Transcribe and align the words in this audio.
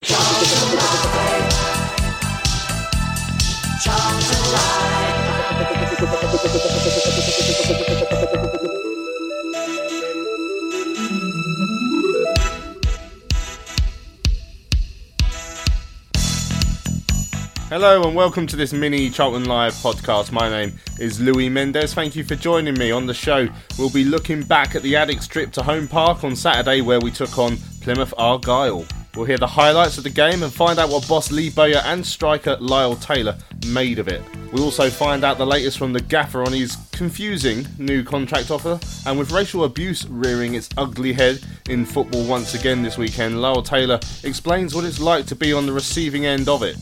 Hello 0.00 0.14
and 18.04 18.14
welcome 18.14 18.46
to 18.46 18.54
this 18.54 18.72
mini 18.72 19.10
Charlton 19.10 19.46
Live 19.46 19.74
podcast. 19.74 20.30
My 20.30 20.48
name 20.48 20.78
is 21.00 21.20
Louis 21.20 21.48
Mendes. 21.48 21.92
Thank 21.92 22.14
you 22.14 22.22
for 22.22 22.36
joining 22.36 22.78
me 22.78 22.92
on 22.92 23.06
the 23.06 23.14
show. 23.14 23.48
We'll 23.76 23.90
be 23.90 24.04
looking 24.04 24.42
back 24.42 24.76
at 24.76 24.82
the 24.82 24.94
Addicks 24.94 25.26
trip 25.26 25.50
to 25.52 25.62
Home 25.64 25.88
Park 25.88 26.22
on 26.22 26.36
Saturday 26.36 26.82
where 26.82 27.00
we 27.00 27.10
took 27.10 27.36
on 27.36 27.56
Plymouth 27.80 28.14
Argyle. 28.16 28.86
We'll 29.18 29.26
hear 29.26 29.36
the 29.36 29.48
highlights 29.48 29.98
of 29.98 30.04
the 30.04 30.10
game 30.10 30.44
and 30.44 30.52
find 30.52 30.78
out 30.78 30.90
what 30.90 31.08
boss 31.08 31.32
Lee 31.32 31.50
Bowyer 31.50 31.82
and 31.84 32.06
striker 32.06 32.56
Lyle 32.60 32.94
Taylor 32.94 33.36
made 33.66 33.98
of 33.98 34.06
it. 34.06 34.22
We'll 34.52 34.62
also 34.62 34.88
find 34.90 35.24
out 35.24 35.38
the 35.38 35.44
latest 35.44 35.76
from 35.76 35.92
the 35.92 36.00
gaffer 36.00 36.44
on 36.44 36.52
his 36.52 36.76
confusing 36.92 37.66
new 37.78 38.04
contract 38.04 38.52
offer, 38.52 38.78
and 39.06 39.18
with 39.18 39.32
racial 39.32 39.64
abuse 39.64 40.06
rearing 40.06 40.54
its 40.54 40.68
ugly 40.76 41.12
head 41.12 41.40
in 41.68 41.84
football 41.84 42.24
once 42.26 42.54
again 42.54 42.84
this 42.84 42.96
weekend, 42.96 43.42
Lyle 43.42 43.60
Taylor 43.60 43.98
explains 44.22 44.72
what 44.72 44.84
it's 44.84 45.00
like 45.00 45.26
to 45.26 45.34
be 45.34 45.52
on 45.52 45.66
the 45.66 45.72
receiving 45.72 46.24
end 46.24 46.48
of 46.48 46.62
it. 46.62 46.76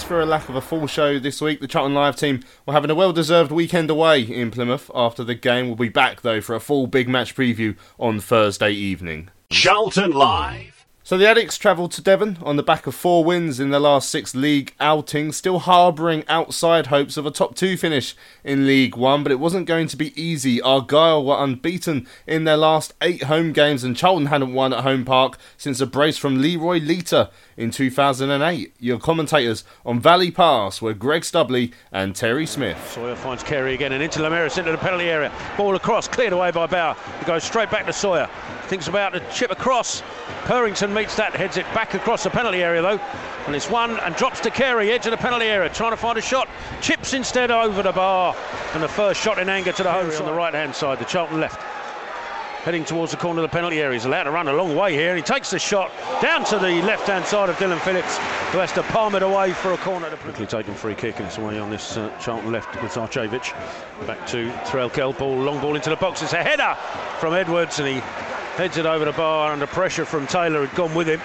Apologies 0.00 0.08
for 0.08 0.20
a 0.20 0.26
lack 0.26 0.48
of 0.48 0.56
a 0.56 0.60
full 0.62 0.86
show 0.86 1.18
this 1.18 1.42
week. 1.42 1.60
The 1.60 1.68
Charlton 1.68 1.94
Live 1.94 2.16
team 2.16 2.42
were 2.64 2.72
having 2.72 2.90
a 2.90 2.94
well 2.94 3.12
deserved 3.12 3.52
weekend 3.52 3.90
away 3.90 4.22
in 4.22 4.50
Plymouth 4.50 4.90
after 4.94 5.22
the 5.22 5.34
game. 5.34 5.66
We'll 5.66 5.76
be 5.76 5.88
back 5.90 6.22
though 6.22 6.40
for 6.40 6.54
a 6.54 6.60
full 6.60 6.86
big 6.86 7.08
match 7.08 7.34
preview 7.34 7.76
on 7.98 8.18
Thursday 8.18 8.70
evening. 8.70 9.28
Charlton 9.50 10.12
Live. 10.12 10.80
So 11.10 11.18
the 11.18 11.24
Addicks 11.24 11.58
travelled 11.58 11.90
to 11.92 12.02
Devon 12.02 12.38
on 12.40 12.54
the 12.54 12.62
back 12.62 12.86
of 12.86 12.94
four 12.94 13.24
wins 13.24 13.58
in 13.58 13.70
their 13.70 13.80
last 13.80 14.10
six 14.10 14.32
league 14.32 14.74
outings, 14.78 15.36
still 15.36 15.58
harbouring 15.58 16.22
outside 16.28 16.86
hopes 16.86 17.16
of 17.16 17.26
a 17.26 17.32
top 17.32 17.56
two 17.56 17.76
finish 17.76 18.14
in 18.44 18.64
League 18.64 18.96
One, 18.96 19.24
but 19.24 19.32
it 19.32 19.40
wasn't 19.40 19.66
going 19.66 19.88
to 19.88 19.96
be 19.96 20.12
easy. 20.20 20.62
Argyle 20.62 21.24
were 21.24 21.42
unbeaten 21.42 22.06
in 22.28 22.44
their 22.44 22.56
last 22.56 22.94
eight 23.02 23.24
home 23.24 23.52
games, 23.52 23.82
and 23.82 23.96
Charlton 23.96 24.26
hadn't 24.26 24.54
won 24.54 24.72
at 24.72 24.84
home 24.84 25.04
park 25.04 25.36
since 25.56 25.80
a 25.80 25.86
brace 25.86 26.16
from 26.16 26.40
Leroy 26.40 26.78
Lita 26.78 27.30
in 27.60 27.70
2008. 27.70 28.74
Your 28.80 28.98
commentators 28.98 29.64
on 29.84 30.00
Valley 30.00 30.30
Pass 30.30 30.80
were 30.80 30.94
Greg 30.94 31.22
Stubley 31.22 31.72
and 31.92 32.16
Terry 32.16 32.46
Smith. 32.46 32.90
Sawyer 32.90 33.14
finds 33.14 33.42
Carey 33.42 33.74
again 33.74 33.92
and 33.92 34.02
into 34.02 34.20
Lameiras 34.20 34.56
into 34.56 34.72
the 34.72 34.78
penalty 34.78 35.10
area. 35.10 35.30
Ball 35.58 35.76
across, 35.76 36.08
cleared 36.08 36.32
away 36.32 36.50
by 36.50 36.66
Bauer. 36.66 36.96
It 37.20 37.26
goes 37.26 37.44
straight 37.44 37.70
back 37.70 37.84
to 37.84 37.92
Sawyer. 37.92 38.28
Thinks 38.68 38.88
about 38.88 39.12
the 39.12 39.20
chip 39.30 39.50
across. 39.50 40.02
Purrington 40.44 40.94
meets 40.94 41.16
that, 41.16 41.34
heads 41.34 41.58
it 41.58 41.66
back 41.74 41.92
across 41.92 42.24
the 42.24 42.30
penalty 42.30 42.62
area 42.62 42.80
though. 42.80 42.98
And 43.46 43.54
it's 43.54 43.68
one 43.68 43.98
and 44.00 44.16
drops 44.16 44.40
to 44.40 44.50
Carey, 44.50 44.90
edge 44.90 45.04
of 45.04 45.10
the 45.10 45.18
penalty 45.18 45.46
area, 45.46 45.68
trying 45.68 45.90
to 45.90 45.96
find 45.98 46.16
a 46.16 46.22
shot. 46.22 46.48
Chips 46.80 47.12
instead 47.12 47.50
over 47.50 47.82
the 47.82 47.92
bar. 47.92 48.34
And 48.72 48.82
the 48.82 48.88
first 48.88 49.20
shot 49.20 49.38
in 49.38 49.50
anger 49.50 49.72
to 49.72 49.82
the 49.82 49.92
home 49.92 50.10
on 50.10 50.24
the 50.24 50.32
right 50.32 50.54
hand 50.54 50.74
side, 50.74 50.98
the 50.98 51.04
Charlton 51.04 51.40
left. 51.40 51.60
Heading 52.62 52.84
towards 52.84 53.10
the 53.10 53.16
corner 53.16 53.42
of 53.42 53.50
the 53.50 53.54
penalty 53.54 53.80
area. 53.80 53.94
He's 53.94 54.04
allowed 54.04 54.24
to 54.24 54.30
run 54.30 54.46
a 54.46 54.52
long 54.52 54.76
way 54.76 54.92
here. 54.92 55.16
He 55.16 55.22
takes 55.22 55.50
the 55.50 55.58
shot 55.58 55.90
down 56.20 56.44
to 56.44 56.58
the 56.58 56.82
left 56.82 57.06
hand 57.06 57.24
side 57.24 57.48
of 57.48 57.58
Dillon 57.58 57.78
Phillips, 57.78 58.18
who 58.52 58.58
has 58.58 58.70
to 58.72 58.82
palm 58.82 59.14
it 59.14 59.22
away 59.22 59.54
for 59.54 59.72
a 59.72 59.78
corner. 59.78 60.10
Quickly 60.16 60.44
taken 60.44 60.74
free 60.74 60.94
kick 60.94 61.16
and 61.16 61.26
it's 61.26 61.38
away 61.38 61.58
on 61.58 61.70
this 61.70 61.96
uh, 61.96 62.14
Charlton 62.20 62.52
left 62.52 62.70
with 62.82 62.92
Sarcevic. 62.92 63.54
Back 64.06 64.26
to 64.26 64.50
Threlkeld, 64.66 65.16
ball, 65.16 65.36
long 65.36 65.58
ball 65.62 65.74
into 65.74 65.88
the 65.88 65.96
box. 65.96 66.20
It's 66.20 66.34
a 66.34 66.42
header 66.42 66.76
from 67.18 67.32
Edwards 67.32 67.78
and 67.78 67.88
he 67.88 67.94
heads 68.56 68.76
it 68.76 68.84
over 68.84 69.06
the 69.06 69.12
bar 69.12 69.52
under 69.52 69.66
pressure 69.66 70.04
from 70.04 70.26
Taylor, 70.26 70.66
had 70.66 70.76
gone 70.76 70.94
with 70.94 71.08
him. 71.08 71.20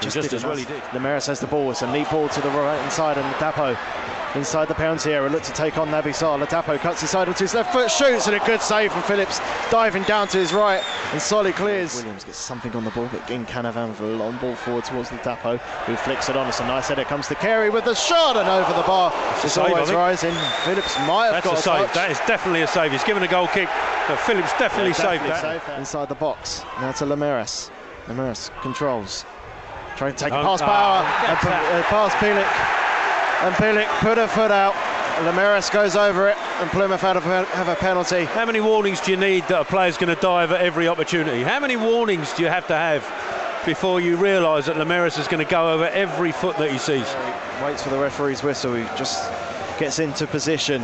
just, 0.00 0.14
Just 0.14 0.32
as 0.32 0.44
well 0.46 0.56
he 0.56 0.64
did. 0.64 0.80
Lameiras 0.94 1.26
has 1.26 1.40
the 1.40 1.46
ball. 1.46 1.70
It's 1.70 1.82
a 1.82 1.92
neat 1.92 2.08
ball 2.08 2.26
to 2.30 2.40
the 2.40 2.48
right 2.48 2.80
hand 2.80 2.90
side, 2.90 3.18
and 3.18 3.34
Dapo 3.34 3.76
inside 4.34 4.68
the 4.68 4.74
penalty 4.74 5.12
area. 5.12 5.28
Look 5.28 5.42
to 5.44 5.52
take 5.52 5.76
on 5.78 5.88
Naby 5.88 6.14
Sala. 6.14 6.46
Dapo 6.46 6.78
cuts 6.78 7.02
inside 7.02 7.28
onto 7.28 7.44
his 7.44 7.54
left 7.54 7.72
foot, 7.72 7.90
shoots, 7.90 8.26
and 8.26 8.36
a 8.36 8.44
good 8.46 8.60
save 8.62 8.92
from 8.92 9.02
Phillips, 9.02 9.40
diving 9.70 10.02
down 10.04 10.28
to 10.28 10.38
his 10.38 10.52
right, 10.52 10.82
and 11.12 11.20
Solly 11.20 11.52
clears. 11.52 11.96
Williams 11.96 12.24
gets 12.24 12.38
something 12.38 12.72
on 12.74 12.84
the 12.84 12.90
ball, 12.90 13.08
but 13.12 13.28
in 13.30 13.44
Canavan 13.46 13.94
for 13.94 14.04
a 14.04 14.08
long 14.16 14.36
ball 14.38 14.54
forward 14.54 14.84
towards 14.84 15.10
the 15.10 15.16
Dapo, 15.18 15.58
who 15.58 15.96
flicks 15.96 16.28
it 16.28 16.36
on. 16.36 16.46
It's 16.48 16.60
a 16.60 16.66
nice 16.66 16.88
header. 16.88 17.04
Comes 17.04 17.28
to 17.28 17.34
Carey 17.34 17.70
with 17.70 17.84
the 17.84 17.94
shot 17.94 18.36
and 18.36 18.48
over 18.48 18.72
the 18.72 18.86
bar. 18.86 19.12
a 19.12 19.44
It's 19.44 19.54
save, 19.54 19.64
always 19.66 19.86
think. 19.86 19.96
rising. 19.98 20.34
Phillips 20.64 20.96
might 21.06 21.32
have 21.32 21.42
That's 21.42 21.46
got 21.46 21.58
a 21.58 21.62
save. 21.62 21.86
touch. 21.86 21.94
That 21.94 22.10
is 22.10 22.18
definitely 22.26 22.62
a 22.62 22.66
save. 22.68 22.92
He's 22.92 23.04
given 23.04 23.22
a 23.22 23.28
goal 23.28 23.48
kick, 23.48 23.68
but 24.06 24.16
Phillips 24.20 24.52
definitely, 24.58 24.92
saved 24.92 25.24
that. 25.24 25.42
Definitely 25.42 25.60
saved 25.66 25.78
Inside 25.78 26.08
the 26.08 26.14
box. 26.14 26.62
Now 26.80 26.92
to 26.92 27.04
Lameiras. 27.04 27.70
Lameiras 28.06 28.50
controls. 28.62 29.24
Trying 29.96 30.14
to 30.14 30.24
take 30.24 30.32
a 30.32 30.38
Oh, 30.40 30.42
pass 30.44 30.62
ah, 30.62 30.66
power. 30.66 31.04
and 31.04 31.28
that's 31.36 31.40
put, 31.44 31.50
that. 31.50 31.74
uh, 31.74 31.82
pass 31.88 32.14
Bielik. 32.14 32.79
And 33.42 33.54
Bielik 33.54 33.88
put 34.00 34.18
a 34.18 34.28
foot 34.28 34.50
out. 34.50 34.74
Lameiras 35.24 35.72
goes 35.72 35.96
over 35.96 36.28
it. 36.28 36.36
And 36.60 36.70
Plymouth 36.70 37.00
have 37.00 37.16
a, 37.16 37.44
have 37.46 37.68
a 37.68 37.74
penalty. 37.74 38.24
How 38.24 38.44
many 38.44 38.60
warnings 38.60 39.00
do 39.00 39.12
you 39.12 39.16
need 39.16 39.48
that 39.48 39.62
a 39.62 39.64
player's 39.64 39.96
going 39.96 40.14
to 40.14 40.20
dive 40.20 40.52
at 40.52 40.60
every 40.60 40.88
opportunity? 40.88 41.42
How 41.42 41.58
many 41.58 41.76
warnings 41.76 42.34
do 42.34 42.42
you 42.42 42.50
have 42.50 42.66
to 42.66 42.76
have 42.76 43.02
before 43.64 43.98
you 43.98 44.18
realise 44.18 44.66
that 44.66 44.76
Lameiras 44.76 45.18
is 45.18 45.26
going 45.26 45.42
to 45.42 45.50
go 45.50 45.72
over 45.72 45.86
every 45.88 46.32
foot 46.32 46.58
that 46.58 46.70
he 46.70 46.76
sees? 46.76 47.08
He 47.08 47.64
Waits 47.64 47.82
for 47.82 47.88
the 47.88 47.98
referee's 47.98 48.42
whistle. 48.42 48.74
He 48.74 48.84
just 48.98 49.32
gets 49.78 50.00
into 50.00 50.26
position. 50.26 50.82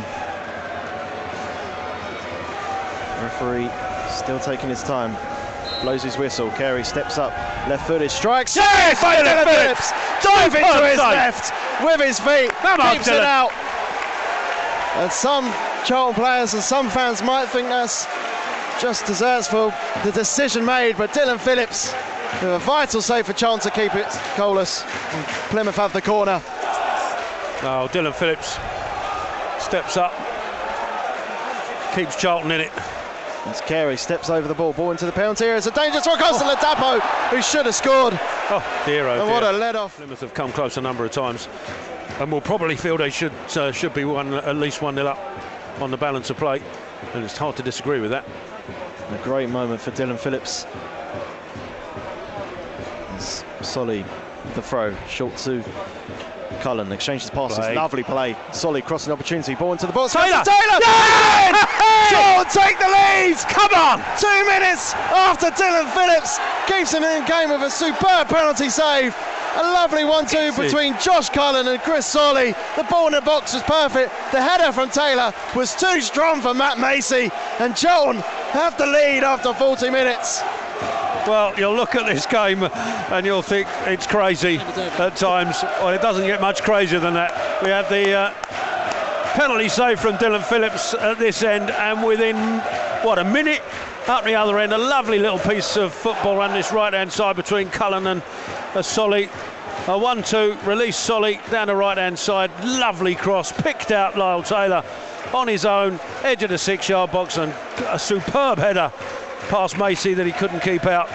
Referee 3.21 3.69
still 4.09 4.39
taking 4.39 4.69
his 4.69 4.81
time. 4.81 5.15
Blows 5.83 6.01
his 6.01 6.17
whistle. 6.17 6.49
Carey 6.51 6.83
steps 6.83 7.19
up. 7.19 7.33
Left 7.69 7.85
footed. 7.85 8.09
Strikes. 8.09 8.55
Yes, 8.55 8.99
Dillon 8.99 9.25
Phillips. 9.45 9.91
Phillips. 9.91 10.23
Dive 10.23 10.55
into 10.55 10.87
his 10.87 10.97
left 10.97 11.53
with 11.83 12.01
his 12.01 12.19
feet. 12.19 12.49
Come 12.49 12.81
on, 12.81 12.95
keeps 12.95 13.07
it 13.07 13.23
out. 13.23 13.51
And 14.97 15.11
some 15.11 15.45
Charlton 15.85 16.15
players 16.15 16.53
and 16.53 16.63
some 16.63 16.89
fans 16.89 17.21
might 17.21 17.47
think 17.47 17.67
that's 17.69 18.07
just 18.81 19.05
desserts 19.05 19.47
for 19.47 19.73
the 20.03 20.11
decision 20.11 20.65
made, 20.65 20.97
but 20.97 21.13
Dillon 21.13 21.37
Phillips 21.37 21.93
with 22.41 22.53
a 22.53 22.59
vital 22.59 23.01
save 23.01 23.25
for 23.25 23.33
Charlton 23.33 23.71
to 23.71 23.79
keep 23.79 23.95
it 23.95 24.05
goalless. 24.35 24.83
And 25.13 25.25
Plymouth 25.49 25.75
have 25.75 25.93
the 25.93 26.01
corner. 26.01 26.41
Oh, 27.63 27.89
Dillon 27.91 28.13
Phillips 28.13 28.57
steps 29.59 29.97
up, 29.97 30.13
keeps 31.95 32.15
Charlton 32.15 32.51
in 32.51 32.61
it. 32.61 32.71
As 33.45 33.61
Carey 33.61 33.97
steps 33.97 34.29
over 34.29 34.47
the 34.47 34.53
ball, 34.53 34.73
ball 34.73 34.91
into 34.91 35.05
the 35.05 35.11
penalty 35.11 35.45
area. 35.45 35.57
It's 35.57 35.67
a 35.67 35.71
dangerous 35.71 36.05
one. 36.05 36.19
Goes 36.19 36.37
to 36.37 36.43
Ladapo, 36.43 36.99
who 37.29 37.41
should 37.41 37.65
have 37.65 37.75
scored. 37.75 38.19
Oh 38.49 38.83
dear, 38.85 39.07
oh 39.07 39.21
And 39.21 39.29
what 39.29 39.43
a 39.43 39.51
let 39.51 39.75
off. 39.75 39.97
Plymouth 39.97 40.21
have 40.21 40.33
come 40.33 40.53
close 40.53 40.77
a 40.77 40.81
number 40.81 41.03
of 41.03 41.11
times, 41.11 41.49
and 42.19 42.31
will 42.31 42.39
probably 42.39 42.77
feel 42.77 42.95
they 42.95 43.09
should 43.09 43.33
uh, 43.57 43.73
should 43.73 43.93
be 43.93 44.05
one 44.05 44.33
at 44.33 44.55
least 44.55 44.81
one 44.81 44.95
nil 44.95 45.09
up 45.09 45.19
on 45.81 45.91
the 45.91 45.97
balance 45.97 46.29
of 46.29 46.37
play, 46.37 46.61
and 47.13 47.25
it's 47.25 47.37
hard 47.37 47.57
to 47.57 47.63
disagree 47.63 47.99
with 47.99 48.11
that. 48.11 48.25
A 49.09 49.17
great 49.23 49.49
moment 49.49 49.81
for 49.81 49.91
Dillon 49.91 50.17
Phillips. 50.17 50.65
As 53.15 53.43
Solly, 53.61 54.05
the 54.55 54.61
throw, 54.61 54.95
short 55.09 55.35
to 55.37 55.61
Cullen, 56.67 56.91
exchanges 56.91 57.29
passes, 57.29 57.59
Play. 57.59 57.75
lovely 57.75 58.03
play. 58.03 58.35
Solly 58.51 58.81
crossing 58.81 59.13
opportunity, 59.13 59.55
ball 59.55 59.71
into 59.71 59.87
the 59.87 59.93
box. 59.93 60.11
Taylor! 60.11 60.43
Taylor! 60.43 60.79
Yes! 60.83 62.53
Take 62.53 62.77
the 62.77 62.91
lead! 62.91 63.37
Come 63.47 63.73
on! 63.73 64.03
Two 64.19 64.45
minutes 64.45 64.93
after 64.93 65.49
Dillon 65.51 65.87
Phillips 65.91 66.37
keeps 66.67 66.93
him 66.93 67.03
in 67.03 67.25
game 67.25 67.51
with 67.51 67.61
a 67.61 67.69
superb 67.69 68.27
penalty 68.27 68.69
save. 68.69 69.15
A 69.55 69.63
lovely 69.63 70.03
one-two 70.03 70.51
between 70.61 70.99
Josh 70.99 71.29
Cullen 71.29 71.69
and 71.69 71.79
Chris 71.83 72.05
Solly. 72.05 72.53
The 72.75 72.83
ball 72.89 73.07
in 73.07 73.13
the 73.13 73.21
box 73.21 73.53
was 73.53 73.63
perfect. 73.63 74.11
The 74.33 74.41
header 74.41 74.73
from 74.73 74.89
Taylor 74.89 75.33
was 75.55 75.73
too 75.73 76.01
strong 76.01 76.41
for 76.41 76.53
Matt 76.53 76.79
Macey. 76.79 77.31
and 77.59 77.77
Charlton 77.77 78.21
have 78.51 78.77
the 78.77 78.85
lead 78.87 79.23
after 79.23 79.53
40 79.53 79.89
minutes. 79.89 80.43
Well, 81.27 81.53
you'll 81.59 81.75
look 81.75 81.93
at 81.95 82.05
this 82.05 82.25
game 82.25 82.63
and 82.63 83.25
you'll 83.25 83.41
think 83.41 83.67
it's 83.81 84.07
crazy 84.07 84.59
at 84.59 85.17
times. 85.17 85.57
Well, 85.61 85.89
it 85.89 86.01
doesn't 86.01 86.25
get 86.25 86.39
much 86.39 86.63
crazier 86.63 87.01
than 87.01 87.15
that. 87.15 87.61
We 87.61 87.67
had 87.67 87.89
the 87.89 88.13
uh, 88.13 88.33
penalty 89.33 89.67
save 89.67 89.99
from 89.99 90.15
Dillon 90.15 90.41
Phillips 90.41 90.93
at 90.93 91.19
this 91.19 91.43
end, 91.43 91.69
and 91.69 92.01
within 92.01 92.37
what 93.03 93.19
a 93.19 93.25
minute 93.25 93.61
up 94.07 94.23
the 94.23 94.35
other 94.35 94.57
end, 94.57 94.71
a 94.71 94.77
lovely 94.77 95.19
little 95.19 95.37
piece 95.37 95.75
of 95.75 95.93
football 95.93 96.39
on 96.39 96.53
this 96.53 96.71
right 96.71 96.93
hand 96.93 97.11
side 97.11 97.35
between 97.35 97.69
Cullen 97.71 98.07
and 98.07 98.23
uh, 98.73 98.81
Solly. 98.81 99.29
A 99.89 99.97
1 99.97 100.23
2 100.23 100.57
release 100.63 100.95
Solly 100.95 101.41
down 101.51 101.67
the 101.67 101.75
right 101.75 101.97
hand 101.97 102.17
side. 102.17 102.51
Lovely 102.63 103.15
cross, 103.15 103.51
picked 103.51 103.91
out 103.91 104.17
Lyle 104.17 104.43
Taylor 104.43 104.81
on 105.33 105.49
his 105.49 105.65
own, 105.65 105.99
edge 106.23 106.41
of 106.43 106.51
the 106.51 106.57
six 106.57 106.87
yard 106.87 107.11
box, 107.11 107.37
and 107.37 107.53
a 107.89 107.99
superb 107.99 108.59
header 108.59 108.93
past 109.47 109.77
Macey 109.77 110.13
that 110.13 110.25
he 110.25 110.31
couldn't 110.31 110.61
keep 110.61 110.85
out. 110.85 111.09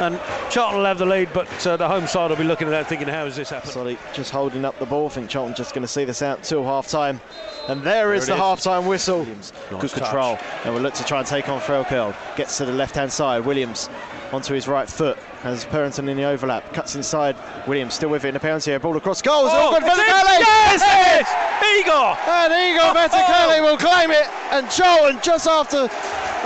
And 0.00 0.20
Charlton 0.50 0.78
will 0.78 0.86
have 0.86 0.98
the 0.98 1.06
lead, 1.06 1.28
but 1.32 1.48
uh, 1.64 1.76
the 1.76 1.86
home 1.86 2.08
side 2.08 2.28
will 2.28 2.36
be 2.36 2.42
looking 2.42 2.66
at 2.66 2.72
that 2.72 2.88
thinking, 2.88 3.06
how 3.06 3.26
has 3.26 3.36
this 3.36 3.50
happened? 3.50 3.72
Solly 3.72 3.98
just 4.12 4.32
holding 4.32 4.64
up 4.64 4.76
the 4.80 4.86
ball. 4.86 5.06
I 5.06 5.10
think 5.10 5.30
Charlton 5.30 5.54
just 5.54 5.72
going 5.72 5.82
to 5.82 5.88
see 5.88 6.04
this 6.04 6.20
out 6.20 6.42
till 6.42 6.64
half 6.64 6.88
time. 6.88 7.20
And 7.68 7.80
there 7.82 8.12
is 8.12 8.26
the 8.26 8.34
is. 8.34 8.38
half 8.38 8.60
time 8.60 8.86
whistle. 8.86 9.24
Nice 9.24 9.52
Good 9.70 9.80
touch. 9.80 9.92
control. 9.92 10.36
And 10.64 10.74
we'll 10.74 10.82
look 10.82 10.94
to 10.94 11.04
try 11.04 11.20
and 11.20 11.26
take 11.26 11.48
on 11.48 11.60
Threlkeld. 11.60 12.16
Gets 12.36 12.58
to 12.58 12.64
the 12.64 12.72
left 12.72 12.96
hand 12.96 13.12
side. 13.12 13.44
Williams 13.44 13.88
onto 14.32 14.52
his 14.52 14.66
right 14.66 14.88
foot. 14.88 15.16
Has 15.42 15.64
Purrington 15.66 16.08
in 16.08 16.16
the 16.16 16.24
overlap. 16.24 16.72
Cuts 16.72 16.96
inside. 16.96 17.36
Williams 17.68 17.94
still 17.94 18.08
with 18.08 18.24
it 18.24 18.28
in 18.28 18.34
the 18.34 18.40
penalty 18.40 18.72
area. 18.72 18.80
Ball 18.80 18.96
across 18.96 19.22
goals. 19.22 19.50
Oh, 19.52 19.70
good 19.70 19.82
for 19.82 19.88
it's 19.88 19.96
the! 19.96 20.02
Kelly! 20.02 20.38
Yes, 20.40 20.80
yes! 20.80 21.78
Igor! 21.78 22.16
And 22.26 22.52
Igor 22.52 22.94
Vetokele 22.94 23.62
will 23.62 23.76
claim 23.76 24.10
it. 24.10 24.26
And 24.50 24.68
Charlton 24.70 25.20
just 25.22 25.46
after 25.46 25.88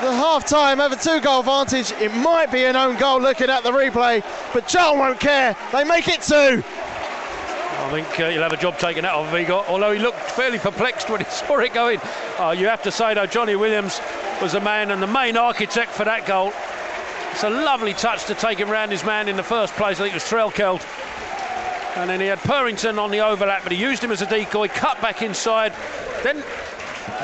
the 0.03 0.13
half 0.13 0.47
time 0.47 0.79
have 0.79 0.93
a 0.93 0.97
two 0.97 1.21
goal 1.21 1.41
advantage. 1.41 1.93
It 2.01 2.15
might 2.15 2.51
be 2.51 2.65
an 2.65 2.77
own 2.77 2.97
goal 2.97 3.21
looking 3.21 3.51
at 3.51 3.63
the 3.63 3.71
replay, 3.71 4.25
but 4.53 4.69
Charlton 4.69 4.99
won't 4.99 5.21
care. 5.21 5.57
They 5.73 5.85
make 5.85 6.09
it 6.09 6.23
two. 6.23 6.63
I 7.79 7.91
think 7.91 8.21
uh, 8.21 8.27
you'll 8.27 8.43
have 8.43 8.53
a 8.53 8.57
job 8.57 8.79
taken 8.79 9.05
out 9.05 9.25
of 9.25 9.35
Igor, 9.35 9.65
although 9.67 9.93
he 9.93 9.99
looked 9.99 10.19
fairly 10.19 10.59
perplexed 10.59 11.09
when 11.09 11.21
he 11.21 11.27
saw 11.31 11.59
it 11.59 11.73
going. 11.73 12.01
Uh, 12.39 12.55
you 12.57 12.67
have 12.67 12.83
to 12.83 12.91
say, 12.91 13.15
though, 13.15 13.27
Johnny 13.27 13.57
Williams 13.57 14.01
was 14.43 14.53
the 14.53 14.61
man 14.61 14.91
and 14.91 15.03
the 15.03 15.07
main 15.07 15.37
architect 15.37 15.93
for 15.93 16.05
that 16.05 16.27
goal. 16.27 16.53
It's 17.33 17.45
a 17.45 17.51
lovely 17.51 17.95
touch 17.95 18.25
to 18.27 18.35
take 18.35 18.59
him 18.59 18.69
round 18.69 18.91
his 18.91 19.05
man 19.05 19.29
in 19.29 19.37
the 19.37 19.43
first 19.43 19.75
place. 19.75 20.01
I 20.01 20.05
think 20.05 20.15
it 20.15 20.17
was 20.17 20.25
Threlkeld. 20.25 20.85
And 21.97 22.11
then 22.11 22.21
he 22.21 22.27
had 22.27 22.39
Purrington 22.41 22.99
on 22.99 23.11
the 23.11 23.21
overlap, 23.21 23.63
but 23.63 23.73
he 23.73 23.79
used 23.79 24.03
him 24.03 24.11
as 24.11 24.23
a 24.23 24.27
decoy, 24.27 24.69
cut 24.69 25.01
back 25.01 25.23
inside. 25.23 25.73
Then 26.23 26.45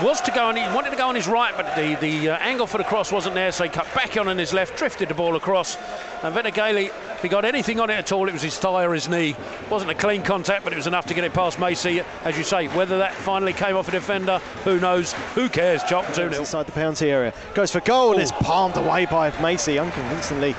was 0.02 0.20
to 0.22 0.30
go 0.30 0.46
on, 0.46 0.56
he 0.56 0.62
wanted 0.74 0.90
to 0.90 0.96
go 0.96 1.08
on 1.08 1.14
his 1.14 1.28
right, 1.28 1.54
but 1.56 1.74
the, 1.76 1.94
the 1.96 2.30
uh, 2.30 2.36
angle 2.38 2.66
for 2.66 2.78
the 2.78 2.84
cross 2.84 3.12
wasn't 3.12 3.34
there, 3.34 3.52
so 3.52 3.64
he 3.64 3.70
cut 3.70 3.92
back 3.94 4.16
on 4.16 4.28
on 4.28 4.38
his 4.38 4.52
left, 4.52 4.76
drifted 4.76 5.08
the 5.08 5.14
ball 5.14 5.36
across. 5.36 5.76
And 6.22 6.34
Venegale, 6.34 6.86
if 6.86 7.22
he 7.22 7.28
got 7.28 7.44
anything 7.44 7.78
on 7.80 7.90
it 7.90 7.94
at 7.94 8.12
all, 8.12 8.28
it 8.28 8.32
was 8.32 8.42
his 8.42 8.58
thigh 8.58 8.84
or 8.84 8.94
his 8.94 9.08
knee. 9.08 9.36
wasn't 9.70 9.90
a 9.90 9.94
clean 9.94 10.22
contact, 10.22 10.64
but 10.64 10.72
it 10.72 10.76
was 10.76 10.86
enough 10.86 11.06
to 11.06 11.14
get 11.14 11.24
it 11.24 11.32
past 11.32 11.58
Macey. 11.58 12.02
As 12.24 12.36
you 12.36 12.44
say, 12.44 12.66
whether 12.68 12.98
that 12.98 13.14
finally 13.14 13.52
came 13.52 13.76
off 13.76 13.88
a 13.88 13.92
defender, 13.92 14.38
who 14.64 14.80
knows? 14.80 15.12
Who 15.34 15.48
cares? 15.48 15.82
Charlton 15.84 16.14
2 16.14 16.30
0. 16.30 16.40
inside 16.40 16.66
the 16.66 16.72
penalty 16.72 17.10
area. 17.10 17.32
Goes 17.54 17.70
for 17.70 17.80
goal 17.80 18.12
and 18.12 18.22
it's 18.22 18.32
palmed 18.32 18.76
away 18.76 19.06
by 19.06 19.30
Macey 19.40 19.78
unconvincingly. 19.78 20.54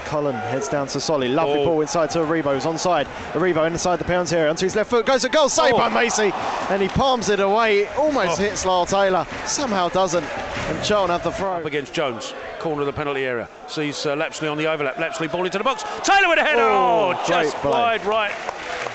Cullen 0.00 0.34
heads 0.34 0.68
down 0.68 0.86
to 0.88 1.00
Solly. 1.00 1.28
Lovely 1.28 1.60
Oh. 1.60 1.64
ball 1.66 1.80
inside 1.80 2.10
to 2.10 2.18
Aribo. 2.20 2.54
Who's 2.54 2.64
onside. 2.64 3.06
Aribo 3.32 3.66
inside 3.66 3.96
the 3.98 4.04
penalty 4.04 4.36
area. 4.36 4.50
Onto 4.50 4.64
his 4.66 4.74
left 4.76 4.90
foot. 4.90 5.06
Goes 5.06 5.22
for 5.22 5.28
goal. 5.28 5.48
Saved 5.48 5.74
Oh. 5.74 5.78
by 5.78 5.88
Macey. 5.88 6.32
And 6.70 6.80
he 6.82 6.88
palms 6.88 7.28
it 7.28 7.40
away. 7.40 7.86
Almost 7.96 8.40
Oh. 8.40 8.42
hits 8.42 8.64
Lyle 8.64 8.86
Taylor. 8.86 9.26
Somehow 9.46 9.88
doesn't. 9.88 10.24
And 10.68 10.82
Charlton 10.84 11.10
have 11.10 11.22
the 11.24 11.32
throw. 11.32 11.54
Up 11.56 11.64
against 11.66 11.92
Jones, 11.92 12.32
corner 12.58 12.80
of 12.82 12.86
the 12.86 12.92
penalty 12.92 13.24
area. 13.24 13.48
Sees 13.66 14.04
uh, 14.06 14.14
Lapsley 14.16 14.50
on 14.50 14.56
the 14.58 14.66
overlap. 14.66 14.96
Lapsley 14.96 15.30
ball 15.30 15.44
into 15.44 15.58
the 15.58 15.64
box. 15.64 15.84
Taylor 16.02 16.28
with 16.28 16.38
a 16.38 16.42
header. 16.44 16.62
Oh, 16.62 17.14
Oh, 17.14 17.24
just 17.28 17.54
play. 17.56 17.70
wide 17.70 18.04
right 18.06 18.32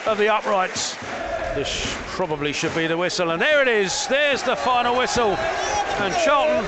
of 0.07 0.17
the 0.17 0.27
uprights. 0.33 0.95
This 1.55 1.95
probably 2.07 2.53
should 2.53 2.73
be 2.75 2.87
the 2.87 2.97
whistle. 2.97 3.31
And 3.31 3.41
there 3.41 3.61
it 3.61 3.67
is. 3.67 4.07
There's 4.07 4.41
the 4.43 4.55
final 4.55 4.95
whistle. 4.97 5.31
And 5.99 6.13
Charlton 6.23 6.63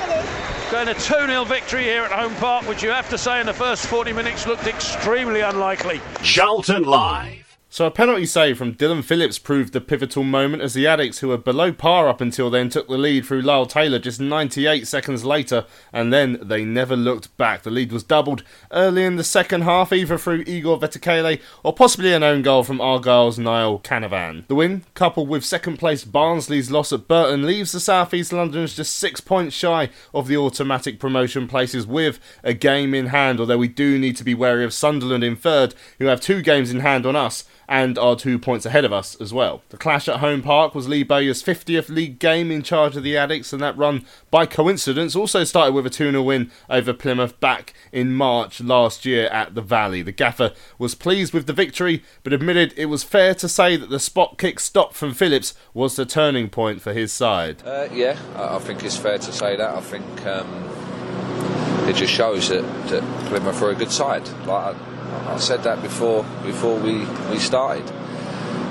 going 0.71 0.87
a 0.87 0.93
2 0.93 0.99
0 0.99 1.43
victory 1.43 1.83
here 1.83 2.03
at 2.03 2.11
home 2.11 2.33
park, 2.35 2.65
which 2.67 2.81
you 2.81 2.89
have 2.89 3.09
to 3.09 3.17
say 3.17 3.41
in 3.41 3.45
the 3.45 3.53
first 3.53 3.85
40 3.87 4.13
minutes 4.13 4.47
looked 4.47 4.67
extremely 4.67 5.41
unlikely. 5.41 5.99
Charlton 6.23 6.83
Live. 6.83 7.50
So 7.73 7.85
a 7.85 7.89
penalty 7.89 8.25
save 8.25 8.57
from 8.57 8.73
Dillon 8.73 9.01
Phillips 9.01 9.39
proved 9.39 9.71
the 9.71 9.79
pivotal 9.79 10.25
moment 10.25 10.61
as 10.61 10.73
the 10.73 10.83
Addicks, 10.83 11.19
who 11.19 11.29
were 11.29 11.37
below 11.37 11.71
par 11.71 12.09
up 12.09 12.19
until 12.19 12.49
then, 12.49 12.67
took 12.67 12.89
the 12.89 12.97
lead 12.97 13.25
through 13.25 13.43
Lyle 13.43 13.65
Taylor 13.65 13.97
just 13.97 14.19
98 14.19 14.85
seconds 14.85 15.23
later, 15.23 15.65
and 15.93 16.11
then 16.11 16.37
they 16.41 16.65
never 16.65 16.97
looked 16.97 17.35
back. 17.37 17.63
The 17.63 17.71
lead 17.71 17.93
was 17.93 18.03
doubled 18.03 18.43
early 18.73 19.05
in 19.05 19.15
the 19.15 19.23
second 19.23 19.61
half, 19.61 19.93
either 19.93 20.17
through 20.17 20.43
Igor 20.47 20.79
Vetokele 20.79 21.39
or 21.63 21.71
possibly 21.71 22.11
an 22.11 22.23
own 22.23 22.41
goal 22.41 22.65
from 22.65 22.81
Argyle's 22.81 23.39
Niall 23.39 23.79
Canavan. 23.79 24.45
The 24.47 24.55
win, 24.55 24.83
coupled 24.93 25.29
with 25.29 25.45
second 25.45 25.77
place 25.77 26.03
Barnsley's 26.03 26.71
loss 26.71 26.91
at 26.91 27.07
Burton, 27.07 27.45
leaves 27.45 27.71
the 27.71 27.79
South 27.79 28.13
East 28.13 28.33
Londoners 28.33 28.75
just 28.75 28.97
six 28.97 29.21
points 29.21 29.55
shy 29.55 29.89
of 30.13 30.27
the 30.27 30.35
automatic 30.35 30.99
promotion 30.99 31.47
places 31.47 31.87
with 31.87 32.19
a 32.43 32.53
game 32.53 32.93
in 32.93 33.07
hand, 33.07 33.39
although 33.39 33.57
we 33.57 33.69
do 33.69 33.97
need 33.97 34.17
to 34.17 34.25
be 34.25 34.35
wary 34.35 34.65
of 34.65 34.73
Sunderland 34.73 35.23
in 35.23 35.37
third, 35.37 35.73
who 35.99 36.07
have 36.07 36.19
two 36.19 36.41
games 36.41 36.69
in 36.69 36.81
hand 36.81 37.05
on 37.05 37.15
us 37.15 37.45
and 37.71 37.97
are 37.97 38.17
two 38.17 38.37
points 38.37 38.65
ahead 38.65 38.83
of 38.83 38.91
us 38.91 39.15
as 39.21 39.33
well. 39.33 39.61
The 39.69 39.77
clash 39.77 40.09
at 40.09 40.19
home 40.19 40.41
park 40.41 40.75
was 40.75 40.89
Lee 40.89 41.03
Bowyer's 41.03 41.41
50th 41.41 41.87
league 41.87 42.19
game 42.19 42.51
in 42.51 42.63
charge 42.63 42.97
of 42.97 43.03
the 43.03 43.15
Addicts, 43.15 43.53
and 43.53 43.63
that 43.63 43.77
run, 43.77 44.05
by 44.29 44.45
coincidence, 44.45 45.15
also 45.15 45.45
started 45.45 45.73
with 45.73 45.85
a 45.85 45.89
2 45.89 46.11
0 46.11 46.21
win 46.21 46.51
over 46.69 46.91
Plymouth 46.91 47.39
back 47.39 47.73
in 47.93 48.11
March 48.11 48.59
last 48.59 49.05
year 49.05 49.27
at 49.27 49.55
the 49.55 49.61
Valley. 49.61 50.01
The 50.01 50.11
gaffer 50.11 50.51
was 50.77 50.95
pleased 50.95 51.33
with 51.33 51.47
the 51.47 51.53
victory, 51.53 52.03
but 52.23 52.33
admitted 52.33 52.73
it 52.75 52.87
was 52.87 53.05
fair 53.05 53.33
to 53.35 53.47
say 53.47 53.77
that 53.77 53.89
the 53.89 54.01
spot 54.01 54.37
kick 54.37 54.59
stop 54.59 54.93
from 54.93 55.13
Phillips 55.13 55.53
was 55.73 55.95
the 55.95 56.05
turning 56.05 56.49
point 56.49 56.81
for 56.81 56.91
his 56.91 57.13
side. 57.13 57.63
Uh, 57.65 57.87
yeah, 57.93 58.19
I 58.35 58.59
think 58.59 58.83
it's 58.83 58.97
fair 58.97 59.17
to 59.17 59.31
say 59.31 59.55
that. 59.55 59.75
I 59.75 59.79
think 59.79 60.25
um, 60.25 61.87
it 61.87 61.95
just 61.95 62.11
shows 62.11 62.49
that, 62.49 62.63
that 62.89 63.03
Plymouth 63.27 63.61
are 63.61 63.69
a 63.69 63.75
good 63.75 63.91
side. 63.91 64.27
Like 64.45 64.75
I, 65.11 65.37
said 65.37 65.63
that 65.63 65.81
before 65.81 66.23
before 66.43 66.77
we, 66.77 67.05
we 67.29 67.39
started. 67.39 67.85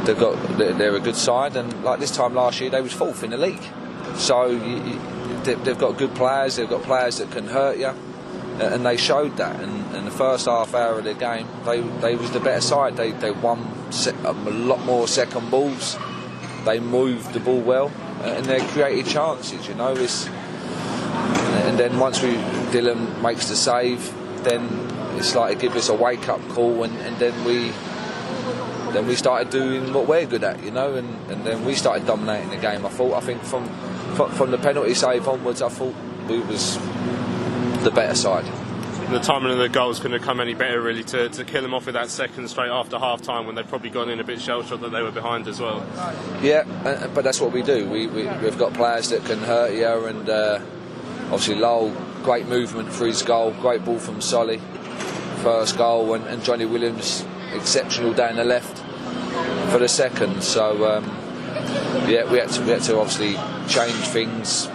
They've 0.05 0.19
got 0.19 0.35
they're, 0.57 0.97
a 0.97 1.01
good 1.01 1.17
side, 1.17 1.57
and 1.57 1.85
like 1.85 2.01
this 2.01 2.11
time 2.11 2.35
last 2.35 2.61
year 2.61 2.71
they 2.71 2.81
was 2.81 2.93
fourth 2.93 3.23
in 3.23 3.31
the 3.31 3.37
league. 3.37 3.63
So 4.17 4.47
you, 4.47 4.83
you, 4.83 5.01
they, 5.45 5.55
they've 5.55 5.79
got 5.79 5.99
good 5.99 6.15
players. 6.15 6.57
They've 6.57 6.69
got 6.69 6.83
players 6.83 7.19
that 7.19 7.31
can 7.31 7.47
hurt 7.47 7.79
you, 7.79 7.93
and 8.61 8.85
they 8.85 8.97
showed 8.97 9.37
that. 9.37 9.61
And 9.61 9.95
in 9.95 10.05
the 10.05 10.11
first 10.11 10.47
half 10.47 10.75
hour 10.75 10.99
of 10.99 11.05
the 11.05 11.15
game, 11.15 11.47
they 11.65 11.81
they 11.81 12.17
was 12.17 12.31
the 12.31 12.41
better 12.41 12.61
side. 12.61 12.97
They 12.97 13.13
they 13.13 13.31
won 13.31 13.61
a 14.25 14.33
lot 14.33 14.85
more 14.85 15.07
second 15.07 15.51
balls. 15.51 15.99
They 16.65 16.81
moved 16.81 17.33
the 17.33 17.41
ball 17.41 17.61
well, 17.61 17.93
uh, 18.21 18.35
and 18.37 18.47
they 18.47 18.61
created 18.61 19.07
chances. 19.07 19.69
You 19.69 19.75
know, 19.75 19.93
it's 19.93 20.27
and 21.71 21.79
then 21.79 21.99
once 21.99 22.23
we 22.23 22.35
Dylan 22.73 23.21
makes 23.23 23.49
the 23.49 23.57
save, 23.57 24.13
then 24.45 24.90
it's 25.17 25.35
like 25.35 25.57
it 25.57 25.61
gives 25.61 25.77
us 25.77 25.89
a 25.89 25.95
wake 25.95 26.29
up 26.29 26.41
call, 26.49 26.85
and, 26.85 26.97
and 26.99 27.17
then 27.19 27.45
we 27.45 27.73
then 28.93 29.07
we 29.07 29.15
started 29.15 29.51
doing 29.51 29.93
what 29.93 30.09
we're 30.09 30.27
good 30.27 30.43
at, 30.43 30.63
you 30.65 30.71
know, 30.71 30.95
and, 30.95 31.31
and 31.31 31.45
then 31.45 31.65
we 31.65 31.75
started 31.75 32.07
dominating 32.07 32.51
the 32.51 32.57
game. 32.57 32.85
I 32.85 32.89
thought, 32.89 33.15
I 33.15 33.21
think 33.21 33.43
from 33.43 33.69
from, 34.29 34.51
the 34.51 34.59
penalty 34.59 34.95
save 34.95 35.29
onwards, 35.29 35.63
I 35.63 35.69
thought 35.69 35.95
we 36.29 36.41
was 36.41 36.77
the 37.85 37.93
better 37.95 38.15
side. 38.15 38.45
The 39.11 39.19
timing 39.19 39.53
of 39.53 39.59
the 39.59 39.69
goals 39.69 39.99
couldn't 39.99 40.19
have 40.19 40.27
come 40.27 40.41
any 40.41 40.55
better, 40.55 40.81
really, 40.81 41.03
to, 41.05 41.29
to 41.31 41.45
kill 41.45 41.63
them 41.63 41.75
off 41.75 41.87
with 41.87 41.95
that 41.95 42.11
second 42.11 42.49
straight 42.49 42.71
after 42.71 42.99
half 42.99 43.23
time 43.23 43.47
when 43.47 43.55
they'd 43.55 43.69
probably 43.69 43.91
gone 43.91 44.09
in 44.09 44.21
a 44.21 44.25
bit 44.25 44.41
shell 44.41 44.63
shocked 44.63 44.83
that 44.83 44.93
they 44.93 45.03
were 45.03 45.11
behind 45.11 45.49
as 45.49 45.61
well. 45.61 45.85
Yeah, 46.43 46.65
uh, 46.85 47.09
but 47.09 47.25
that's 47.25 47.41
what 47.41 47.53
we 47.53 47.63
do. 47.63 47.89
We, 47.89 48.07
we 48.07 48.29
we've 48.39 48.59
got 48.59 48.75
players 48.75 49.09
that 49.11 49.25
can 49.25 49.39
hurt 49.39 49.75
you, 49.75 50.07
and 50.07 50.29
uh, 50.29 50.61
obviously 51.25 51.57
Lowell, 51.57 51.91
great 52.23 52.47
movement 52.47 52.93
for 52.93 53.07
his 53.07 53.23
goal, 53.23 53.53
great 53.53 53.85
ball 53.85 53.99
from 53.99 54.21
Solly, 54.21 54.61
first 55.43 55.77
goal, 55.77 56.15
and, 56.15 56.25
and 56.27 56.43
Johnny 56.43 56.67
Williams, 56.67 57.25
exceptional 57.55 58.13
down 58.13 58.37
the 58.37 58.45
left 58.45 58.79
for 59.71 59.79
the 59.79 59.89
second. 59.89 60.43
So 60.43 60.97
um, 60.97 61.05
yeah, 62.09 62.31
we 62.31 62.39
had 62.39 62.51
to 62.51 62.63
we 62.63 62.71
had 62.71 62.83
to 62.83 62.99
obviously 62.99 63.35
change 63.69 63.97
things 64.09 64.67